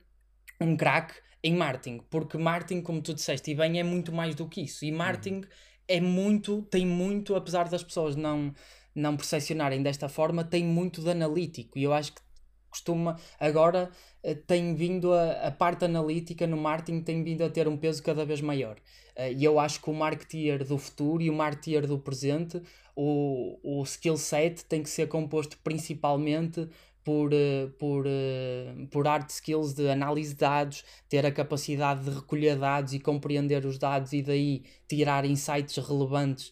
[0.59, 4.47] um craque em marketing, porque marketing, como tu disseste, e bem, é muito mais do
[4.47, 4.83] que isso.
[4.85, 5.43] E marketing uhum.
[5.87, 8.53] é muito, tem muito, apesar das pessoas não,
[8.93, 11.77] não percepcionarem desta forma, tem muito de analítico.
[11.77, 12.21] E eu acho que
[12.69, 13.89] costuma agora
[14.23, 18.03] eh, tem vindo a, a parte analítica no marketing tem vindo a ter um peso
[18.03, 18.77] cada vez maior.
[19.17, 22.61] Uh, e eu acho que o marketeer do futuro e o marketeer do presente,
[22.95, 26.67] o, o skill set tem que ser composto principalmente
[27.07, 32.09] por, uh, por, uh, por art skills de análise de dados, ter a capacidade de
[32.09, 36.51] recolher dados e compreender os dados e daí tirar insights relevantes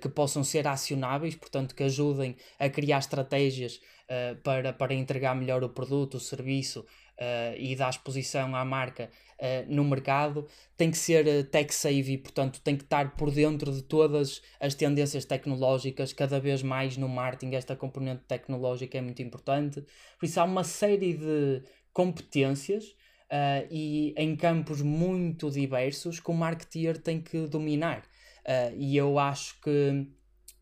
[0.00, 5.62] que possam ser acionáveis, portanto que ajudem a criar estratégias uh, para, para entregar melhor
[5.62, 10.98] o produto, o serviço uh, e dar exposição à marca uh, no mercado, tem que
[10.98, 16.38] ser tech savvy, portanto, tem que estar por dentro de todas as tendências tecnológicas, cada
[16.38, 17.54] vez mais no marketing.
[17.54, 19.84] Esta componente tecnológica é muito importante.
[20.18, 22.84] Por isso, há uma série de competências.
[23.32, 28.00] Uh, e em campos muito diversos que o marketeer tem que dominar.
[28.40, 30.04] Uh, e eu acho que,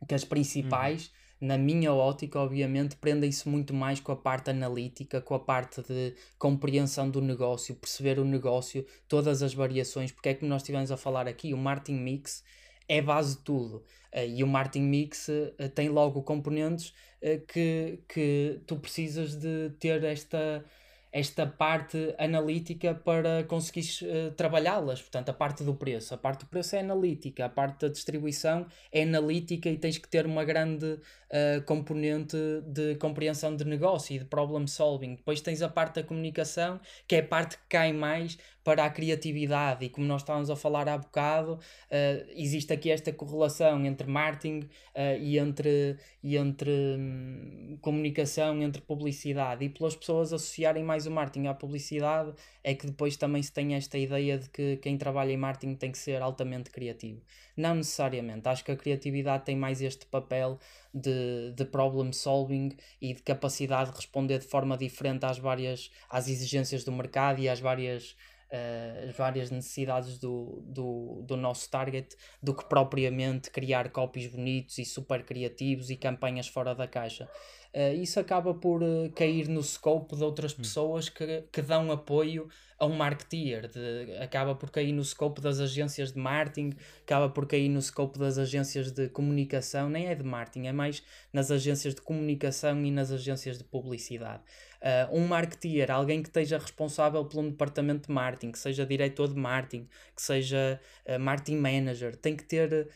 [0.06, 5.20] que as principais uhum na minha ótica, obviamente, prendem-se muito mais com a parte analítica,
[5.20, 10.34] com a parte de compreensão do negócio, perceber o negócio, todas as variações, porque é
[10.34, 12.42] que nós estivemos a falar aqui, o marketing mix
[12.88, 13.84] é base de tudo.
[14.12, 19.70] Uh, e o marketing mix uh, tem logo componentes uh, que, que tu precisas de
[19.78, 20.64] ter esta
[21.12, 25.00] esta parte analítica para conseguir uh, trabalhá-las.
[25.00, 26.14] Portanto, a parte do preço.
[26.14, 30.08] A parte do preço é analítica, a parte da distribuição é analítica e tens que
[30.08, 35.16] ter uma grande uh, componente de compreensão de negócio e de problem solving.
[35.16, 38.38] Depois tens a parte da comunicação, que é a parte que cai mais
[38.68, 43.10] para a criatividade e como nós estávamos a falar há bocado, uh, existe aqui esta
[43.10, 44.58] correlação entre marketing
[44.94, 51.10] uh, e entre, e entre um, comunicação, entre publicidade e pelas pessoas associarem mais o
[51.10, 55.32] marketing à publicidade é que depois também se tem esta ideia de que quem trabalha
[55.32, 57.22] em marketing tem que ser altamente criativo.
[57.56, 60.58] Não necessariamente, acho que a criatividade tem mais este papel
[60.92, 66.28] de, de problem solving e de capacidade de responder de forma diferente às várias às
[66.28, 68.14] exigências do mercado e às várias
[68.52, 74.78] uh, as várias necessidades do, do, do nosso target do que propriamente criar copies bonitos
[74.78, 77.28] e super criativos e campanhas fora da caixa.
[77.74, 80.58] Uh, isso acaba por uh, cair no scope de outras hum.
[80.58, 85.58] pessoas que, que dão apoio a um marketeer, de, acaba por cair no scope das
[85.58, 90.22] agências de marketing, acaba por cair no scope das agências de comunicação, nem é de
[90.22, 94.42] marketing, é mais nas agências de comunicação e nas agências de publicidade.
[94.80, 99.26] Uh, um marketeer, alguém que esteja responsável por um departamento de marketing, que seja diretor
[99.26, 102.88] de marketing, que seja uh, marketing manager, tem que ter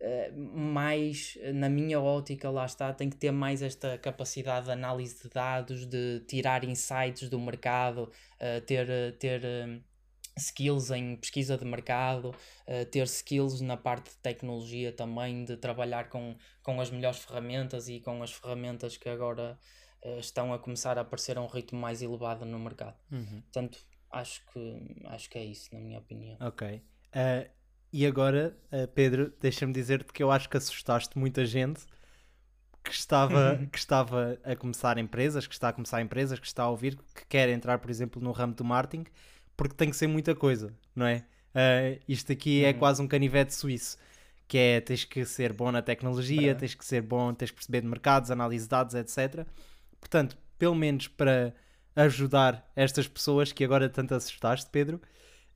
[0.00, 5.24] uh, mais, na minha ótica, lá está, tem que ter mais esta capacidade de análise
[5.24, 8.10] de dados, de tirar insights do mercado,
[8.66, 9.16] ter.
[9.18, 9.42] ter
[10.36, 12.34] skills em pesquisa de mercado,
[12.90, 18.00] ter skills na parte de tecnologia também, de trabalhar com, com as melhores ferramentas e
[18.00, 19.56] com as ferramentas que agora
[20.18, 22.96] estão a começar a aparecer a um ritmo mais elevado no mercado.
[23.10, 23.40] Uhum.
[23.42, 23.78] Portanto,
[24.10, 26.36] acho que, acho que é isso, na minha opinião.
[26.40, 26.82] Ok.
[27.14, 27.50] Uh,
[27.92, 28.58] e agora,
[28.92, 31.80] Pedro, deixa-me dizer-te que eu acho que assustaste muita gente
[32.82, 36.70] que estava, que estava a começar empresas, que está a começar empresas, que está a
[36.70, 39.06] ouvir, que quer entrar, por exemplo, no ramo do marketing
[39.56, 41.24] porque tem que ser muita coisa, não é?
[41.54, 42.78] Uh, isto aqui é uhum.
[42.78, 43.96] quase um canivete suíço,
[44.48, 47.80] que é tens que ser bom na tecnologia, tens que ser bom, tens que perceber
[47.82, 49.46] de mercados, análise de dados, etc.
[50.04, 51.54] Portanto, pelo menos para
[51.96, 55.00] ajudar estas pessoas que agora tanto assustaste, Pedro,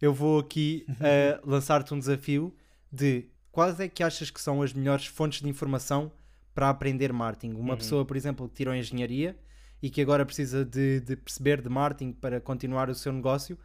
[0.01, 2.57] eu vou aqui uh, lançar-te um desafio
[2.91, 6.11] de quais é que achas que são as melhores fontes de informação
[6.55, 7.53] para aprender marketing?
[7.57, 7.77] Uma uhum.
[7.77, 9.39] pessoa, por exemplo, que tirou engenharia
[9.83, 13.59] e que agora precisa de, de perceber de marketing para continuar o seu negócio,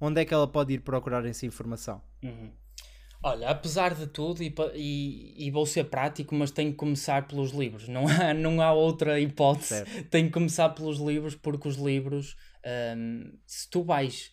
[0.00, 2.00] onde é que ela pode ir procurar essa informação?
[2.22, 2.52] Uhum.
[3.22, 7.50] Olha, apesar de tudo, e, e, e, vou ser prático, mas tenho que começar pelos
[7.50, 9.68] livros, não há, não há outra hipótese.
[9.68, 10.04] Certo.
[10.08, 12.36] Tenho que começar pelos livros, porque os livros,
[12.96, 14.30] um, se tu vais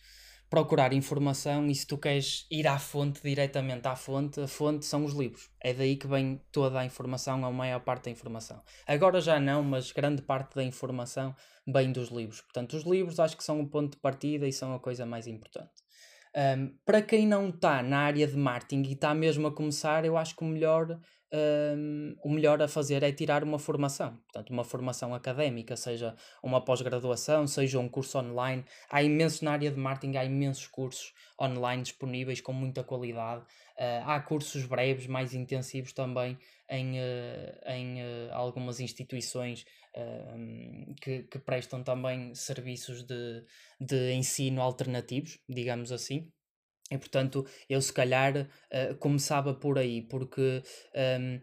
[0.48, 5.04] procurar informação e se tu queres ir à fonte, diretamente à fonte, a fonte são
[5.04, 5.50] os livros.
[5.60, 8.62] É daí que vem toda a informação, a maior parte da informação.
[8.86, 11.34] Agora já não, mas grande parte da informação
[11.66, 12.40] vem dos livros.
[12.40, 15.26] Portanto, os livros acho que são o ponto de partida e são a coisa mais
[15.26, 15.85] importante.
[16.36, 20.18] Um, para quem não está na área de marketing e está mesmo a começar, eu
[20.18, 21.00] acho que o melhor
[21.32, 26.60] um, o melhor a fazer é tirar uma formação, portanto, uma formação académica, seja uma
[26.60, 28.64] pós-graduação, seja um curso online.
[28.88, 33.42] Há imensos na área de marketing, há imensos cursos online disponíveis com muita qualidade.
[33.42, 36.38] Uh, há cursos breves, mais intensivos também
[36.70, 39.66] em, uh, em uh, algumas instituições
[41.00, 43.44] que, que prestam também serviços de,
[43.80, 46.30] de ensino alternativos, digamos assim.
[46.90, 50.62] E portanto, eu se calhar uh, começava por aí, porque
[50.94, 51.40] um, ehm,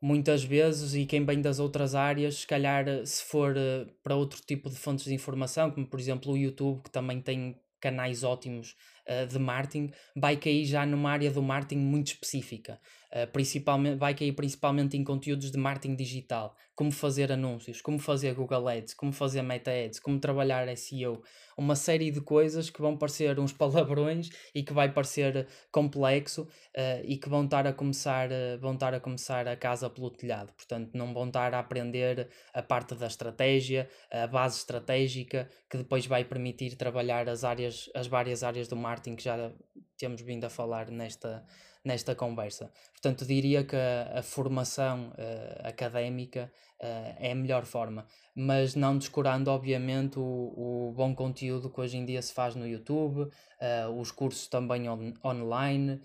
[0.00, 4.40] muitas vezes, e quem vem das outras áreas, se calhar se for uh, para outro
[4.46, 8.76] tipo de fontes de informação, como por exemplo o YouTube, que também tem canais ótimos
[9.08, 12.80] uh, de marketing, vai cair já numa área do marketing muito específica.
[13.12, 18.34] Uh, principalmente, vai cair principalmente em conteúdos de marketing digital, como fazer anúncios, como fazer
[18.34, 21.22] Google Ads, como fazer Meta Ads, como trabalhar SEO,
[21.56, 27.04] uma série de coisas que vão parecer uns palavrões e que vai parecer complexo uh,
[27.04, 28.28] e que vão estar a começar
[28.60, 30.52] vão estar a começar a casa pelo telhado.
[30.52, 36.06] Portanto, não vão estar a aprender a parte da estratégia, a base estratégica que depois
[36.06, 39.50] vai permitir trabalhar as áreas, as várias áreas do marketing que já
[39.96, 41.44] temos vindo a falar nesta
[41.84, 42.70] nesta conversa.
[42.92, 48.96] Portanto, diria que a, a formação uh, académica uh, é a melhor forma, mas não
[48.96, 54.00] descurando, obviamente, o, o, bom conteúdo que hoje em dia se faz no YouTube, uh,
[54.00, 56.00] os cursos também on, online,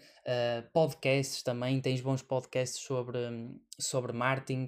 [0.74, 3.20] podcasts também, tens bons podcasts sobre,
[3.80, 4.68] sobre marketing,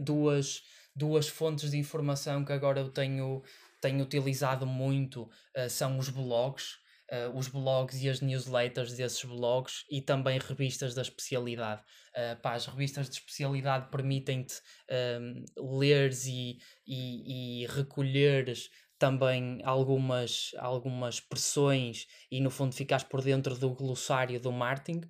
[0.00, 0.64] duas,
[0.96, 3.44] duas fontes de informação que agora eu tenho,
[3.80, 5.30] tenho utilizado muito
[5.68, 6.81] são os blogs
[7.12, 11.82] uh, os blogs e as newsletters desses blogs e também revistas da especialidade.
[12.16, 14.54] Uh, pá, as revistas de especialidade permitem-te
[14.90, 23.20] uh, leres e, e, e recolheres também algumas, algumas pressões e no fundo ficares por
[23.20, 25.00] dentro do glossário do marketing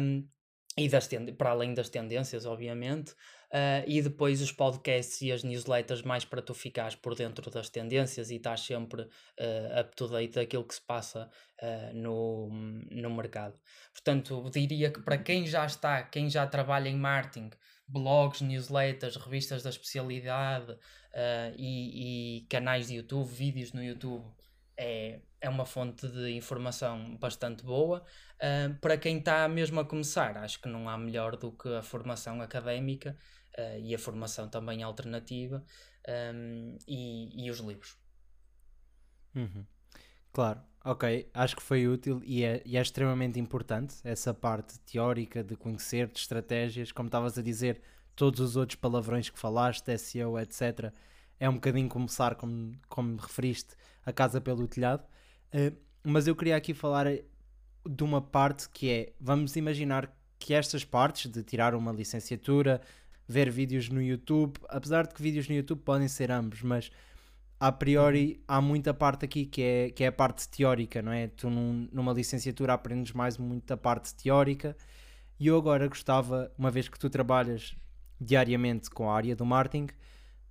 [0.00, 0.26] um,
[0.78, 3.14] e das para além das tendências, obviamente.
[3.50, 7.70] Uh, e depois os podcasts e as newsletters mais para tu ficares por dentro das
[7.70, 11.30] tendências e estás sempre uh, up to date daquilo que se passa
[11.62, 12.50] uh, no,
[12.90, 13.58] no mercado.
[13.90, 17.50] Portanto, diria que para quem já está, quem já trabalha em marketing,
[17.86, 20.76] blogs, newsletters, revistas da especialidade
[21.56, 24.24] e, e canais de YouTube, vídeos no YouTube,
[24.78, 28.04] é, é uma fonte de informação bastante boa.
[28.36, 31.82] Uh, para quem está mesmo a começar, acho que não há melhor do que a
[31.82, 33.16] formação académica
[33.58, 35.64] uh, e a formação também alternativa
[36.34, 37.96] um, e, e, os livros.
[39.34, 39.66] Uhum.
[40.32, 45.42] Claro, ok, acho que foi útil e é, e é, extremamente importante essa parte teórica
[45.42, 47.82] de conhecer, de estratégias, como estavas a dizer,
[48.14, 50.92] todos os outros palavrões que falaste, SEO, etc.
[51.38, 55.04] É um bocadinho começar, como, como referiste, a casa pelo telhado.
[55.52, 60.84] Uh, mas eu queria aqui falar de uma parte que é, vamos imaginar que estas
[60.84, 62.80] partes de tirar uma licenciatura,
[63.28, 66.90] ver vídeos no YouTube, apesar de que vídeos no YouTube podem ser ambos, mas
[67.60, 68.44] a priori uhum.
[68.48, 71.28] há muita parte aqui que é, que é a parte teórica, não é?
[71.28, 74.74] Tu num, numa licenciatura aprendes mais muito a parte teórica
[75.38, 77.76] e eu agora gostava, uma vez que tu trabalhas
[78.20, 79.88] diariamente com a área do marketing,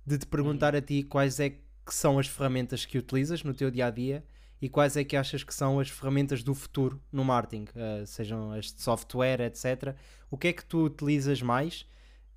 [0.06, 0.78] de te perguntar uhum.
[0.78, 4.24] a ti quais é que são as ferramentas que utilizas no teu dia a dia
[4.60, 8.52] e quais é que achas que são as ferramentas do futuro no marketing, uh, sejam
[8.52, 9.94] as de software, etc.
[10.30, 11.86] O que é que tu utilizas mais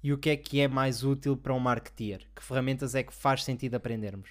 [0.04, 2.28] e o que é que é mais útil para um marketeer?
[2.36, 4.30] Que ferramentas é que faz sentido aprendermos?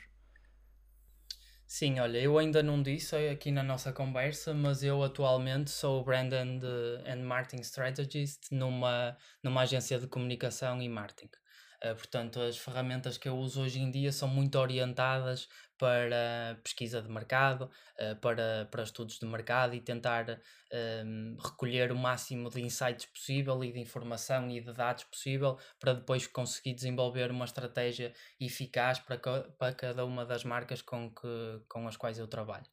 [1.67, 6.33] Sim, olha, eu ainda não disse aqui na nossa conversa, mas eu atualmente sou Brand
[6.33, 6.61] and,
[7.07, 11.40] and Marketing Strategist numa, numa agência de comunicação e marketing.
[11.83, 17.01] Uh, portanto, as ferramentas que eu uso hoje em dia são muito orientadas para pesquisa
[17.01, 20.37] de mercado, uh, para, para estudos de mercado e tentar um,
[20.71, 25.95] ehm, recolher o máximo de insights possível e de informação e de dados possível para
[25.95, 31.89] depois conseguir desenvolver uma estratégia eficaz para, para cada uma das marcas com, que, com
[31.89, 32.67] as quais eu trabalho.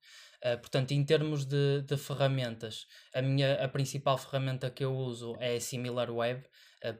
[0.44, 5.38] Uh, portanto, em termos de, de ferramentas, a minha a principal ferramenta que eu uso
[5.40, 6.44] é a SimilarWeb,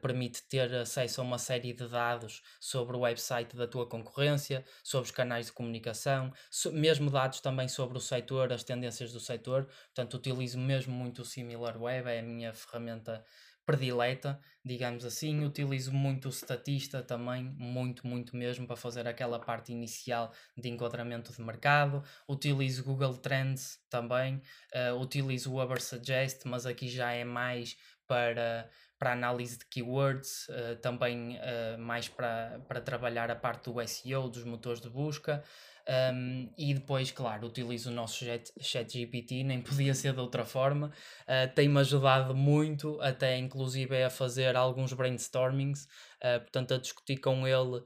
[0.00, 5.06] permite ter acesso a uma série de dados sobre o website da tua concorrência, sobre
[5.06, 6.32] os canais de comunicação,
[6.72, 9.66] mesmo dados também sobre o setor, as tendências do setor.
[9.86, 13.24] Portanto, utilizo mesmo muito o SimilarWeb, é a minha ferramenta
[13.68, 15.44] predileta, digamos assim.
[15.44, 21.34] Utilizo muito o Statista também, muito, muito mesmo, para fazer aquela parte inicial de enquadramento
[21.34, 22.02] de mercado.
[22.26, 24.40] Utilizo Google Trends também.
[24.74, 27.76] Uh, utilizo o Ubersuggest, mas aqui já é mais
[28.06, 33.80] para para análise de keywords, uh, também uh, mais para, para trabalhar a parte do
[33.80, 35.42] SEO, dos motores de busca.
[35.88, 40.44] Um, e depois, claro, utilizo o nosso chat, chat GPT, nem podia ser de outra
[40.44, 40.92] forma.
[41.22, 45.84] Uh, Tem-me ajudado muito, até inclusive a fazer alguns brainstormings,
[46.22, 47.84] uh, portanto, a discutir com ele uh,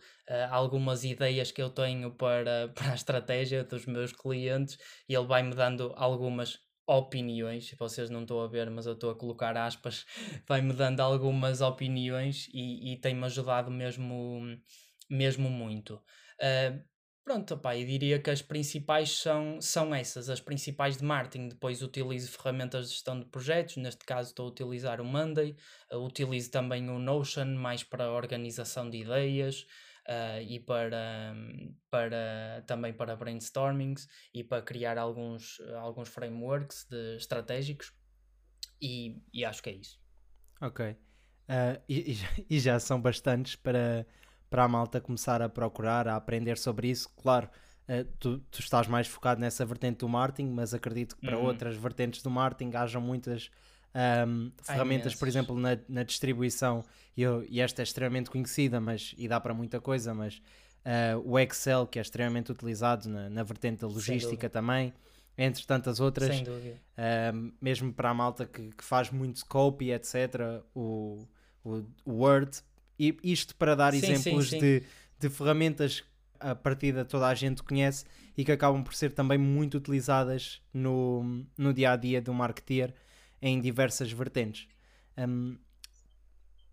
[0.51, 4.77] algumas ideias que eu tenho para, para a estratégia dos meus clientes
[5.09, 6.59] e ele vai-me dando algumas
[6.97, 10.07] opiniões, vocês não estão a ver, mas eu estou a colocar aspas,
[10.47, 14.41] vai-me dando algumas opiniões e, e tem-me ajudado mesmo,
[15.11, 15.95] mesmo muito.
[16.41, 16.93] Uh,
[17.25, 21.51] Pronto, opá, eu diria que as principais são, são essas, as principais de marketing.
[21.51, 25.55] Depois utilizo ferramentas de gestão de projetos, neste caso estou a utilizar o Monday,
[25.93, 29.65] uh, utilizo também o Notion, mais para organização de ideias
[30.09, 31.35] uh, e para,
[31.91, 37.93] para, também para brainstormings e para criar alguns, alguns frameworks de, estratégicos.
[38.81, 40.01] E, e acho que é isso.
[40.61, 40.91] Ok.
[40.91, 42.17] Uh, e,
[42.49, 44.07] e já são bastantes para
[44.53, 47.09] para a malta começar a procurar, a aprender sobre isso.
[47.17, 47.49] Claro,
[47.89, 51.47] uh, tu, tu, estás mais focado nessa vertente do marketing, mas acredito que para uhum.
[51.47, 53.51] outras vertentes do marketing hajam muitas
[54.27, 56.85] um, ferramentas, por exemplo, na, na distribuição,
[57.17, 61.19] e, eu, e, esta é extremamente conhecida, mas e dá para muita coisa, mas uh,
[61.25, 64.93] o Excel, que é extremamente utilizado na, na vertente da logística também,
[65.37, 71.27] entre tantas outras, uh, mesmo para a malta que, que faz muito copy, etc., o,
[71.65, 72.63] o, o Word
[72.99, 74.61] e isto para dar sim, exemplos sim, sim.
[74.61, 74.83] De,
[75.19, 76.05] de ferramentas
[76.39, 78.05] a partir de toda a gente conhece
[78.37, 82.95] e que acabam por ser também muito utilizadas no, no dia a dia do marketeer
[83.43, 84.69] em diversas vertentes.
[85.19, 85.59] Um,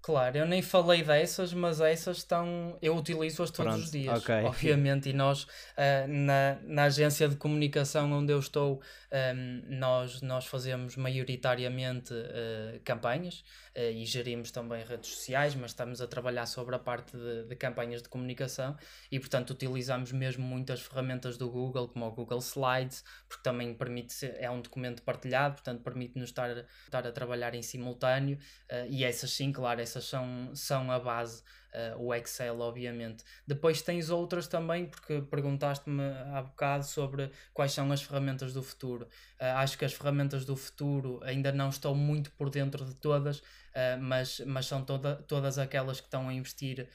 [0.01, 2.77] Claro, eu nem falei dessas, mas essas estão.
[2.81, 4.43] Eu utilizo-as todos Pronto, os dias, okay.
[4.47, 5.09] obviamente.
[5.09, 8.81] E nós, uh, na, na agência de comunicação onde eu estou, um,
[9.11, 13.43] ehm, nós, nós fazemos maioritariamente uh, campanhas
[13.75, 17.55] uh, e gerimos também redes sociais, mas estamos a trabalhar sobre a parte de, de,
[17.57, 18.77] campanhas de comunicação
[19.11, 24.25] e, portanto, utilizamos mesmo muitas ferramentas do Google, como o Google Slides, porque também permite.
[24.37, 28.39] É um documento partilhado, portanto, permite-nos estar, estar a trabalhar em simultâneo.
[28.89, 31.41] e essas sim, claro essas são, são a base
[31.73, 33.23] uh, o Excel, obviamente.
[33.45, 39.05] Depois tens outras também, porque perguntaste-me há bocado sobre quais são as ferramentas do futuro.
[39.39, 43.41] Uh, acho que as ferramentas do futuro ainda não estou muito por dentro de todas,
[43.69, 46.87] uh, mas, mas são toda, todas aquelas que estão a investir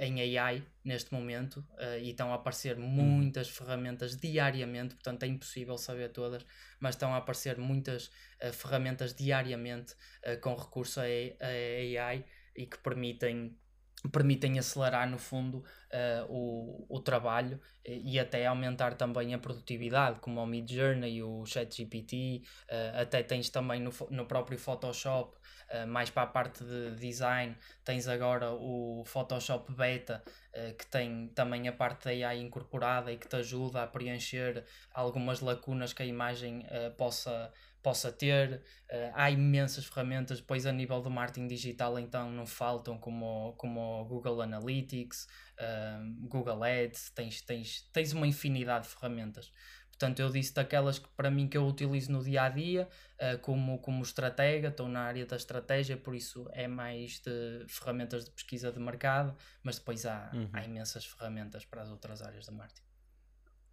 [0.00, 1.64] em AI neste momento
[2.00, 2.84] e estão a aparecer uhum.
[2.84, 3.52] muitas hum.
[3.52, 6.44] ferramentas diariamente, portanto é impossível saber todas,
[6.80, 8.10] mas estão a aparecer muitas
[8.54, 9.94] ferramentas diariamente
[10.40, 12.24] com recurso a, a AI
[12.56, 13.56] e que permitem
[14.10, 20.40] permitem acelerar no fundo uh, o, o trabalho e até aumentar também a produtividade, como
[20.40, 26.10] o Mid Journey, o ChatGPT, uh, até tens também no, no próprio Photoshop, uh, mais
[26.10, 30.22] para a parte de design, tens agora o Photoshop Beta,
[30.78, 35.40] que tem também a parte da AI incorporada e que te ajuda a preencher algumas
[35.40, 36.66] lacunas que a imagem
[36.98, 37.50] possa
[37.82, 38.62] possa ter.
[38.90, 44.04] Uh, há imensas ferramentas, depois a nível do marketing digital então não faltam como, como
[44.04, 45.26] Google Analytics,
[45.58, 49.52] uh, Google Ads, tens, tens, tens uma infinidade de ferramentas.
[49.90, 52.88] Portanto, eu disse daquelas que para mim que eu utilizo no dia a dia,
[53.20, 58.24] uh, como, como estratega, estou na área da estratégia, por isso é mais de ferramentas
[58.24, 60.48] de pesquisa de mercado, mas depois há, uhum.
[60.52, 62.82] há imensas ferramentas para as outras áreas de marketing.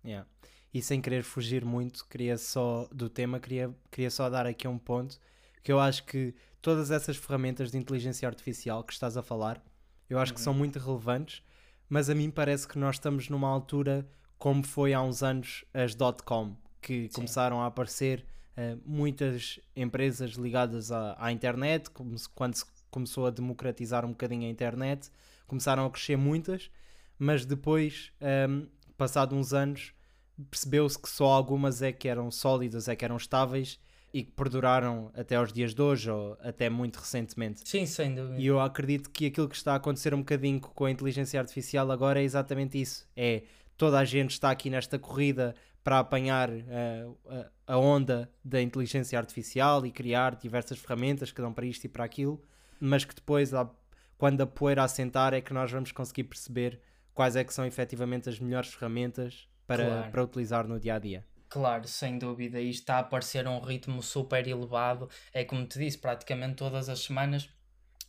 [0.03, 0.27] Yeah
[0.73, 4.77] e sem querer fugir muito, queria só do tema, queria, queria só dar aqui um
[4.77, 5.19] ponto
[5.63, 9.63] que eu acho que todas essas ferramentas de inteligência artificial que estás a falar,
[10.09, 10.35] eu acho uhum.
[10.35, 11.43] que são muito relevantes,
[11.89, 14.07] mas a mim parece que nós estamos numa altura
[14.37, 17.09] como foi há uns anos as .com, que Sim.
[17.09, 18.25] começaram a aparecer
[18.57, 24.09] uh, muitas empresas ligadas à, à internet, como se, quando se começou a democratizar um
[24.09, 25.09] bocadinho a internet,
[25.45, 26.71] começaram a crescer muitas,
[27.17, 28.67] mas depois, um, ehm,
[28.97, 29.93] passado uns anos,
[30.49, 33.79] percebeu-se que só algumas é que eram sólidas, é que eram estáveis
[34.13, 37.67] e que perduraram até aos dias de hoje ou até muito recentemente.
[37.67, 38.39] Sim, sem dúvida.
[38.39, 41.91] E eu acredito que aquilo que está a acontecer um bocadinho com a inteligência artificial
[41.91, 43.07] agora é exatamente isso.
[43.15, 43.43] É
[43.77, 47.17] toda a gente está aqui nesta corrida para apanhar uh,
[47.65, 52.03] a onda da inteligência artificial e criar diversas ferramentas que dão para isto e para
[52.03, 52.43] aquilo,
[52.79, 53.51] mas que depois,
[54.17, 56.81] quando a poeira assentar, é que nós vamos conseguir perceber
[57.13, 60.11] quais é que são efetivamente as melhores ferramentas para, claro.
[60.11, 61.23] para utilizar no dia a dia.
[61.47, 65.07] Claro, sem dúvida, isto está a aparecer um ritmo super elevado.
[65.31, 67.49] É como te disse, praticamente todas as semanas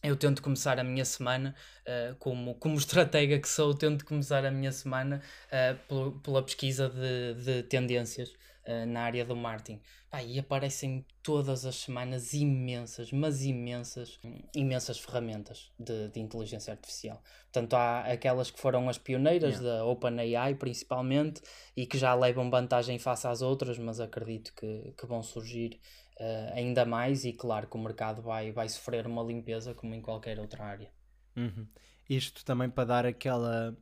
[0.02, 1.54] eu tento começar a minha semana,
[1.86, 5.20] uh, como, como estratega que sou, tento começar a minha semana
[5.52, 8.32] uh, pela pesquisa de, de tendências
[8.70, 9.80] uh, na área do marketing.
[10.08, 14.18] Pá, e aparecem todas as semanas imensas, mas imensas,
[14.54, 17.22] imensas ferramentas de, de inteligência artificial.
[17.52, 19.78] Portanto, há aquelas que foram as pioneiras yeah.
[19.78, 21.42] da OpenAI, principalmente,
[21.76, 25.80] e que já levam vantagem face às outras, mas acredito que, que vão surgir
[26.18, 27.24] uh, ainda mais.
[27.24, 30.90] E claro que o mercado vai, vai sofrer uma limpeza, como em qualquer outra área.
[31.36, 31.66] Uhum.
[32.08, 33.76] Isto também para dar aquela,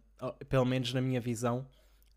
[0.49, 1.67] pelo menos na minha visão,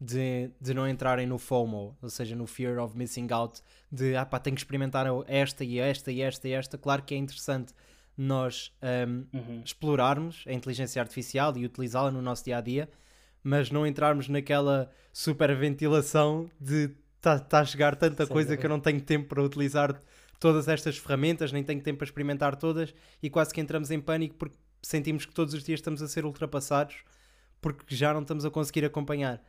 [0.02, 4.26] de, de não entrarem no FOMO, ou seja, no Fear of Missing Out, de ah
[4.26, 6.76] pá, tenho que experimentar esta e esta e esta e esta.
[6.76, 7.72] Claro que é interessante
[8.18, 9.62] nós um, uhum.
[9.64, 12.90] explorarmos a inteligência artificial e utilizá-la no nosso dia a dia,
[13.44, 18.60] mas não entrarmos naquela superventilação de está tá a chegar tanta Sem coisa dúvida.
[18.60, 20.02] que eu não tenho tempo para utilizar
[20.40, 22.92] todas estas ferramentas, nem tenho tempo para experimentar todas
[23.22, 26.26] e quase que entramos em pânico porque sentimos que todos os dias estamos a ser
[26.26, 27.04] ultrapassados
[27.62, 29.40] porque já não estamos a conseguir acompanhar.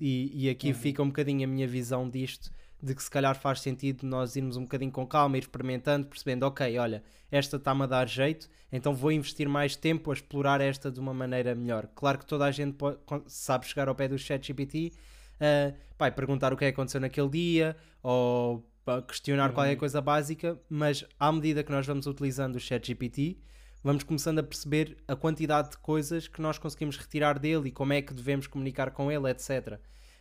[0.00, 0.74] E, e aqui uhum.
[0.74, 2.50] fica um bocadinho a minha visão disto,
[2.82, 6.44] de que se calhar faz sentido nós irmos um bocadinho com calma, ir experimentando, percebendo,
[6.44, 10.90] ok, olha, esta está-me a dar jeito, então vou investir mais tempo a explorar esta
[10.90, 11.88] de uma maneira melhor.
[11.94, 14.92] Claro que toda a gente pode, sabe chegar ao pé do ChatGPT,
[15.40, 18.64] uh, pai, perguntar o que é que aconteceu naquele dia, ou
[19.08, 19.54] questionar uhum.
[19.54, 23.38] qualquer coisa básica, mas à medida que nós vamos utilizando o ChatGPT,
[23.82, 27.92] vamos começando a perceber a quantidade de coisas que nós conseguimos retirar dele e como
[27.92, 29.78] é que devemos comunicar com ele, etc.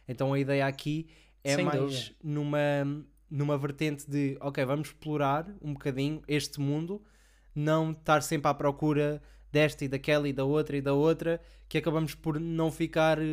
[0.07, 1.07] Então a ideia aqui
[1.43, 2.59] é Sem mais numa,
[3.29, 7.03] numa vertente de ok, vamos explorar um bocadinho este mundo,
[7.53, 11.39] não estar sempre à procura desta e daquela e da outra e da outra,
[11.69, 13.23] que acabamos por não ficar uh,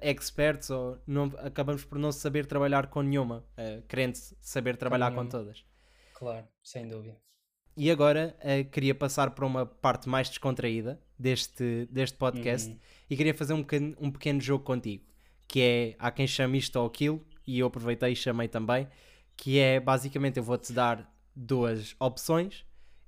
[0.00, 5.18] experts ou não, acabamos por não saber trabalhar com nenhuma, uh, querendo saber trabalhar com,
[5.18, 5.64] com todas.
[6.14, 7.16] Claro, sem dúvida.
[7.76, 12.78] E agora uh, queria passar para uma parte mais descontraída deste, deste podcast uhum.
[13.08, 15.04] e queria fazer um pequeno, um pequeno jogo contigo,
[15.48, 18.86] que é, há quem chame isto ou aquilo, e eu aproveitei e chamei também,
[19.36, 22.64] que é basicamente eu vou-te dar duas opções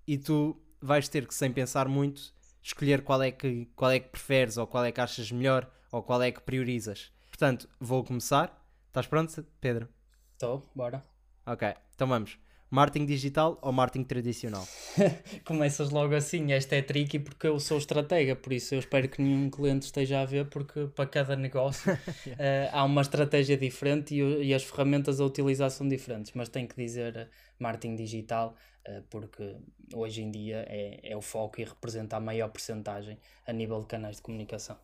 [0.06, 4.08] e tu vais ter que, sem pensar muito, escolher qual é que, qual é que
[4.08, 7.12] preferes ou qual é que achas melhor ou qual é que priorizas.
[7.28, 8.66] Portanto, vou começar.
[8.88, 9.88] Estás pronto, Pedro?
[10.32, 11.04] Estou, bora.
[11.46, 12.43] Ok, então vamos.
[12.74, 14.66] Marketing digital ou marketing tradicional?
[15.46, 19.22] Começas logo assim, esta é tricky porque eu sou estratega, por isso eu espero que
[19.22, 21.96] nenhum cliente esteja a ver, porque para cada negócio uh,
[22.72, 26.74] há uma estratégia diferente e, e, as ferramentas a utilizar são diferentes, mas tenho que
[26.74, 28.56] dizer uh, marketing digital
[28.88, 29.56] uh, porque
[29.94, 33.86] hoje em dia é, é o foco e representa a maior porcentagem a nível de
[33.86, 34.76] canais de comunicação.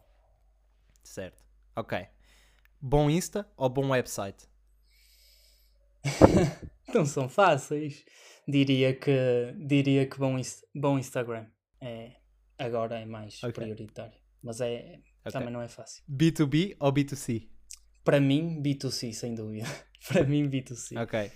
[1.03, 1.43] Certo,
[1.75, 2.07] ok.
[2.81, 4.49] Bom Insta ou bom website?
[6.95, 8.05] não são fáceis.
[8.47, 10.37] Diria que, diria que bom,
[10.75, 11.47] bom Instagram
[11.81, 12.17] é,
[12.59, 13.53] agora é mais okay.
[13.53, 14.19] prioritário.
[14.43, 15.33] Mas é, okay.
[15.33, 16.03] também não é fácil.
[16.11, 17.49] B2B ou B2C?
[18.05, 19.67] Para mim, B2C, sem dúvida.
[20.09, 21.01] para mim, B2C.
[21.03, 21.31] Ok.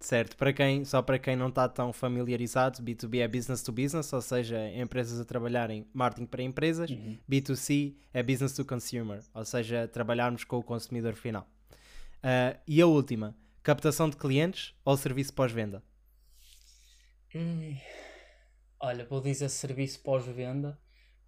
[0.00, 4.12] Certo, para quem, só para quem não está tão familiarizado, B2B é business to business,
[4.12, 6.90] ou seja, empresas a trabalharem marketing para empresas.
[6.90, 7.16] Uhum.
[7.30, 11.48] B2C é business to consumer, ou seja, trabalharmos com o consumidor final.
[12.18, 13.34] Uh, e a última,
[13.64, 15.82] Captação de clientes ou serviço pós-venda?
[17.34, 17.74] Hum,
[18.78, 20.78] olha, vou dizer serviço pós-venda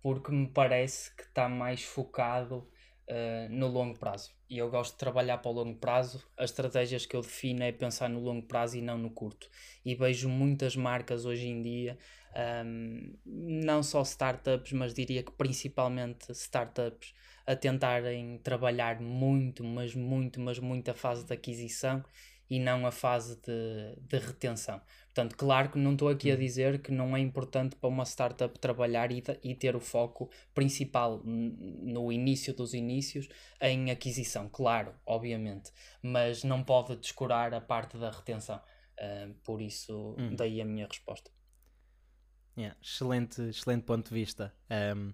[0.03, 2.69] porque me parece que está mais focado
[3.09, 4.35] uh, no longo prazo.
[4.51, 6.23] E eu gosto de trabalhar para o longo prazo.
[6.37, 9.49] As estratégias que eu defino é pensar no longo prazo e não no curto.
[9.83, 11.99] E vejo muitas marcas hoje em dia,
[12.37, 17.15] um, não só startups, mas diria que principalmente startups,
[17.47, 22.05] a tentarem trabalhar muito, mas muito, mas muito a fase de aquisição
[22.51, 24.81] e não a fase de, de retenção.
[25.07, 26.41] Portanto, claro que não estou aqui a uhum.
[26.41, 31.23] dizer que não é importante para uma startup trabalhar e, e ter o foco principal
[31.25, 33.29] no início dos inícios
[33.61, 35.73] em aquisição, claro, obviamente,
[36.03, 38.61] mas não pode descurar a parte da retenção.
[38.99, 40.35] Uh, por isso, hum.
[40.35, 41.31] daí a minha resposta.
[42.57, 44.53] Yeah, excelente, excelente ponto de vista.
[44.71, 45.13] Um,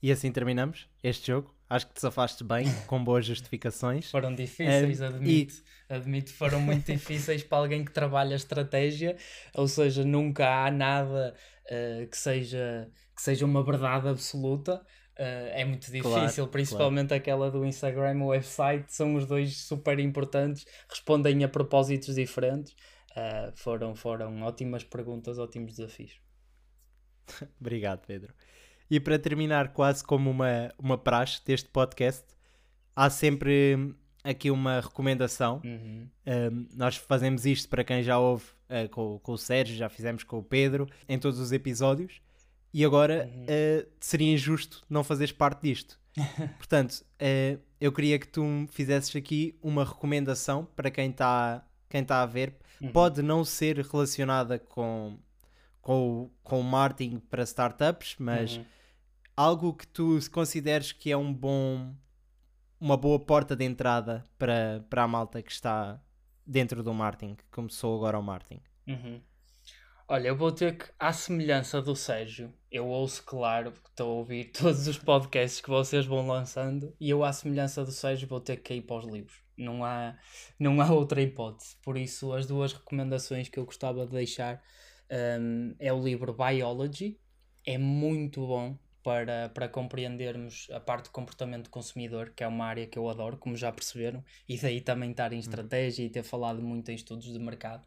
[0.00, 1.54] e assim terminamos este jogo.
[1.68, 4.10] Acho que te safaste bem, com boas justificações.
[4.10, 5.54] Foram difíceis, um, admito.
[5.90, 5.94] E...
[5.94, 9.16] Admito, foram muito difíceis para alguém que trabalha estratégia,
[9.54, 11.34] ou seja, nunca há nada
[11.66, 14.76] uh, que, seja, que seja uma verdade absoluta.
[15.18, 16.02] Uh, é muito difícil,
[16.44, 17.20] claro, principalmente claro.
[17.20, 22.72] aquela do Instagram, o website, são os dois super importantes, respondem a propósitos diferentes.
[23.10, 26.23] Uh, foram, foram ótimas perguntas, ótimos desafios.
[27.60, 28.32] Obrigado, Pedro.
[28.90, 32.24] E para terminar, quase como uma, uma praxe deste podcast,
[32.94, 35.60] há sempre aqui uma recomendação.
[35.64, 36.08] Uhum.
[36.26, 40.24] Um, nós fazemos isto para quem já ouve uh, com, com o Sérgio, já fizemos
[40.24, 42.20] com o Pedro, em todos os episódios.
[42.72, 43.44] E agora uhum.
[43.44, 46.00] uh, seria injusto não fazeres parte disto.
[46.58, 52.04] Portanto, uh, eu queria que tu me fizesses aqui uma recomendação para quem está quem
[52.04, 52.56] tá a ver.
[52.80, 52.90] Uhum.
[52.90, 55.16] Pode não ser relacionada com,
[55.84, 58.64] com, com o marketing para startups, mas uhum.
[59.36, 61.94] algo que tu consideres que é um bom
[62.80, 66.02] uma boa porta de entrada para, para a malta que está
[66.46, 68.62] dentro do marketing, que começou agora o marketing.
[68.86, 69.20] Uhum.
[70.08, 74.14] Olha, eu vou ter que, à semelhança do Sérgio, eu ouço, claro, porque estou a
[74.14, 78.40] ouvir todos os podcasts que vocês vão lançando, e eu, à semelhança do Sérgio, vou
[78.40, 79.42] ter que ir para os livros.
[79.56, 80.16] Não há,
[80.58, 81.76] não há outra hipótese.
[81.82, 84.62] Por isso, as duas recomendações que eu gostava de deixar
[85.14, 87.18] um, é o livro Biology,
[87.64, 92.64] é muito bom para, para compreendermos a parte de comportamento do consumidor, que é uma
[92.64, 95.40] área que eu adoro, como já perceberam, e daí também estar em uhum.
[95.40, 97.86] estratégia e ter falado muito em estudos de mercado.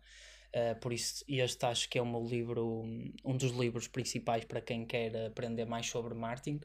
[0.56, 2.84] Uh, por isso, este acho que é o meu livro,
[3.26, 6.62] um dos livros principais para quem quer aprender mais sobre marketing.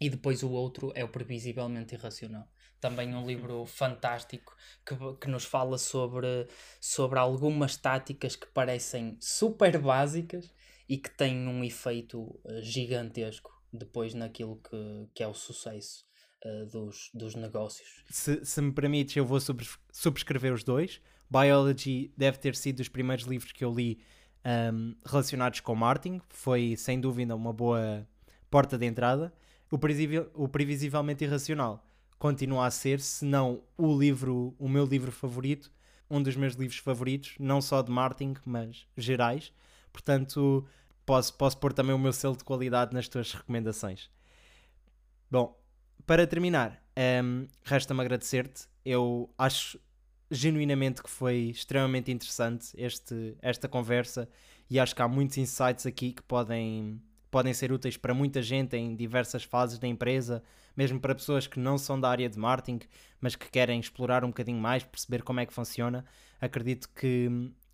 [0.00, 2.48] E depois o outro é o Previsivelmente Irracional.
[2.84, 4.54] Também um livro fantástico
[4.84, 6.46] que, que nos fala sobre,
[6.78, 10.52] sobre algumas táticas que parecem super básicas
[10.86, 16.04] e que têm um efeito eh, gigantesco depois naquilo que, que é o sucesso
[16.44, 18.04] uh, dos, dos negócios.
[18.10, 19.40] Se, se me permites, eu vou
[19.90, 21.00] subscrever os dois.
[21.30, 24.04] Biology deve ter sido dos primeiros livros que eu li
[24.44, 26.20] um, relacionados com marketing.
[26.28, 28.06] Foi sem dúvida uma boa
[28.50, 29.32] porta de entrada.
[29.70, 31.82] O, previsível, o Previsivelmente Irracional
[32.18, 35.72] continua a ser, se não o livro, o meu livro favorito,
[36.10, 39.52] um dos meus livros favoritos, não só de marketing, mas gerais.
[39.92, 40.66] Portanto,
[41.04, 44.10] posso, posso pôr também o meu selo de qualidade nas tuas recomendações.
[45.30, 45.58] Bom,
[46.06, 46.82] para terminar,
[47.24, 48.68] um, resta-me agradecer-te.
[48.84, 49.78] Eu acho
[50.30, 54.28] genuinamente que foi extremamente interessante este, esta conversa
[54.68, 57.00] e acho que há muitos insights aqui que podem,
[57.34, 60.40] podem ser úteis para muita gente em diversas fases da empresa,
[60.76, 62.86] mesmo para pessoas que não são da área de marketing,
[63.20, 66.04] mas que querem explorar um bocadinho mais, perceber como é que funciona.
[66.40, 67.28] Acredito que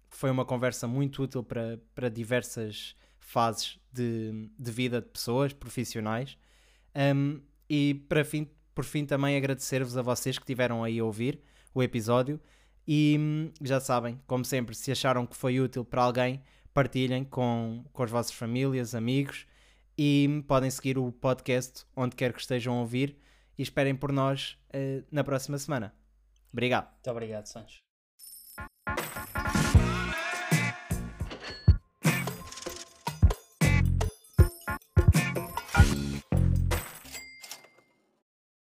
[0.09, 6.39] foi uma conversa muito útil para, para diversas fases de, de vida de pessoas, profissionais.
[7.15, 11.39] Um, e para fim, por fim também agradecer-vos a vocês que estiveram aí a ouvir
[11.75, 12.41] o episódio
[12.89, 16.43] E hum, já sabem, como sempre, se acharam que foi útil para alguém,
[16.73, 19.50] partilhem com, com as vossas famílias, amigos
[20.03, 23.19] e podem seguir o podcast onde quer que estejam a ouvir
[23.59, 25.95] e esperem por nós uh, na próxima semana.
[26.51, 26.91] Obrigado.
[26.91, 27.90] Muito obrigado, Sancho.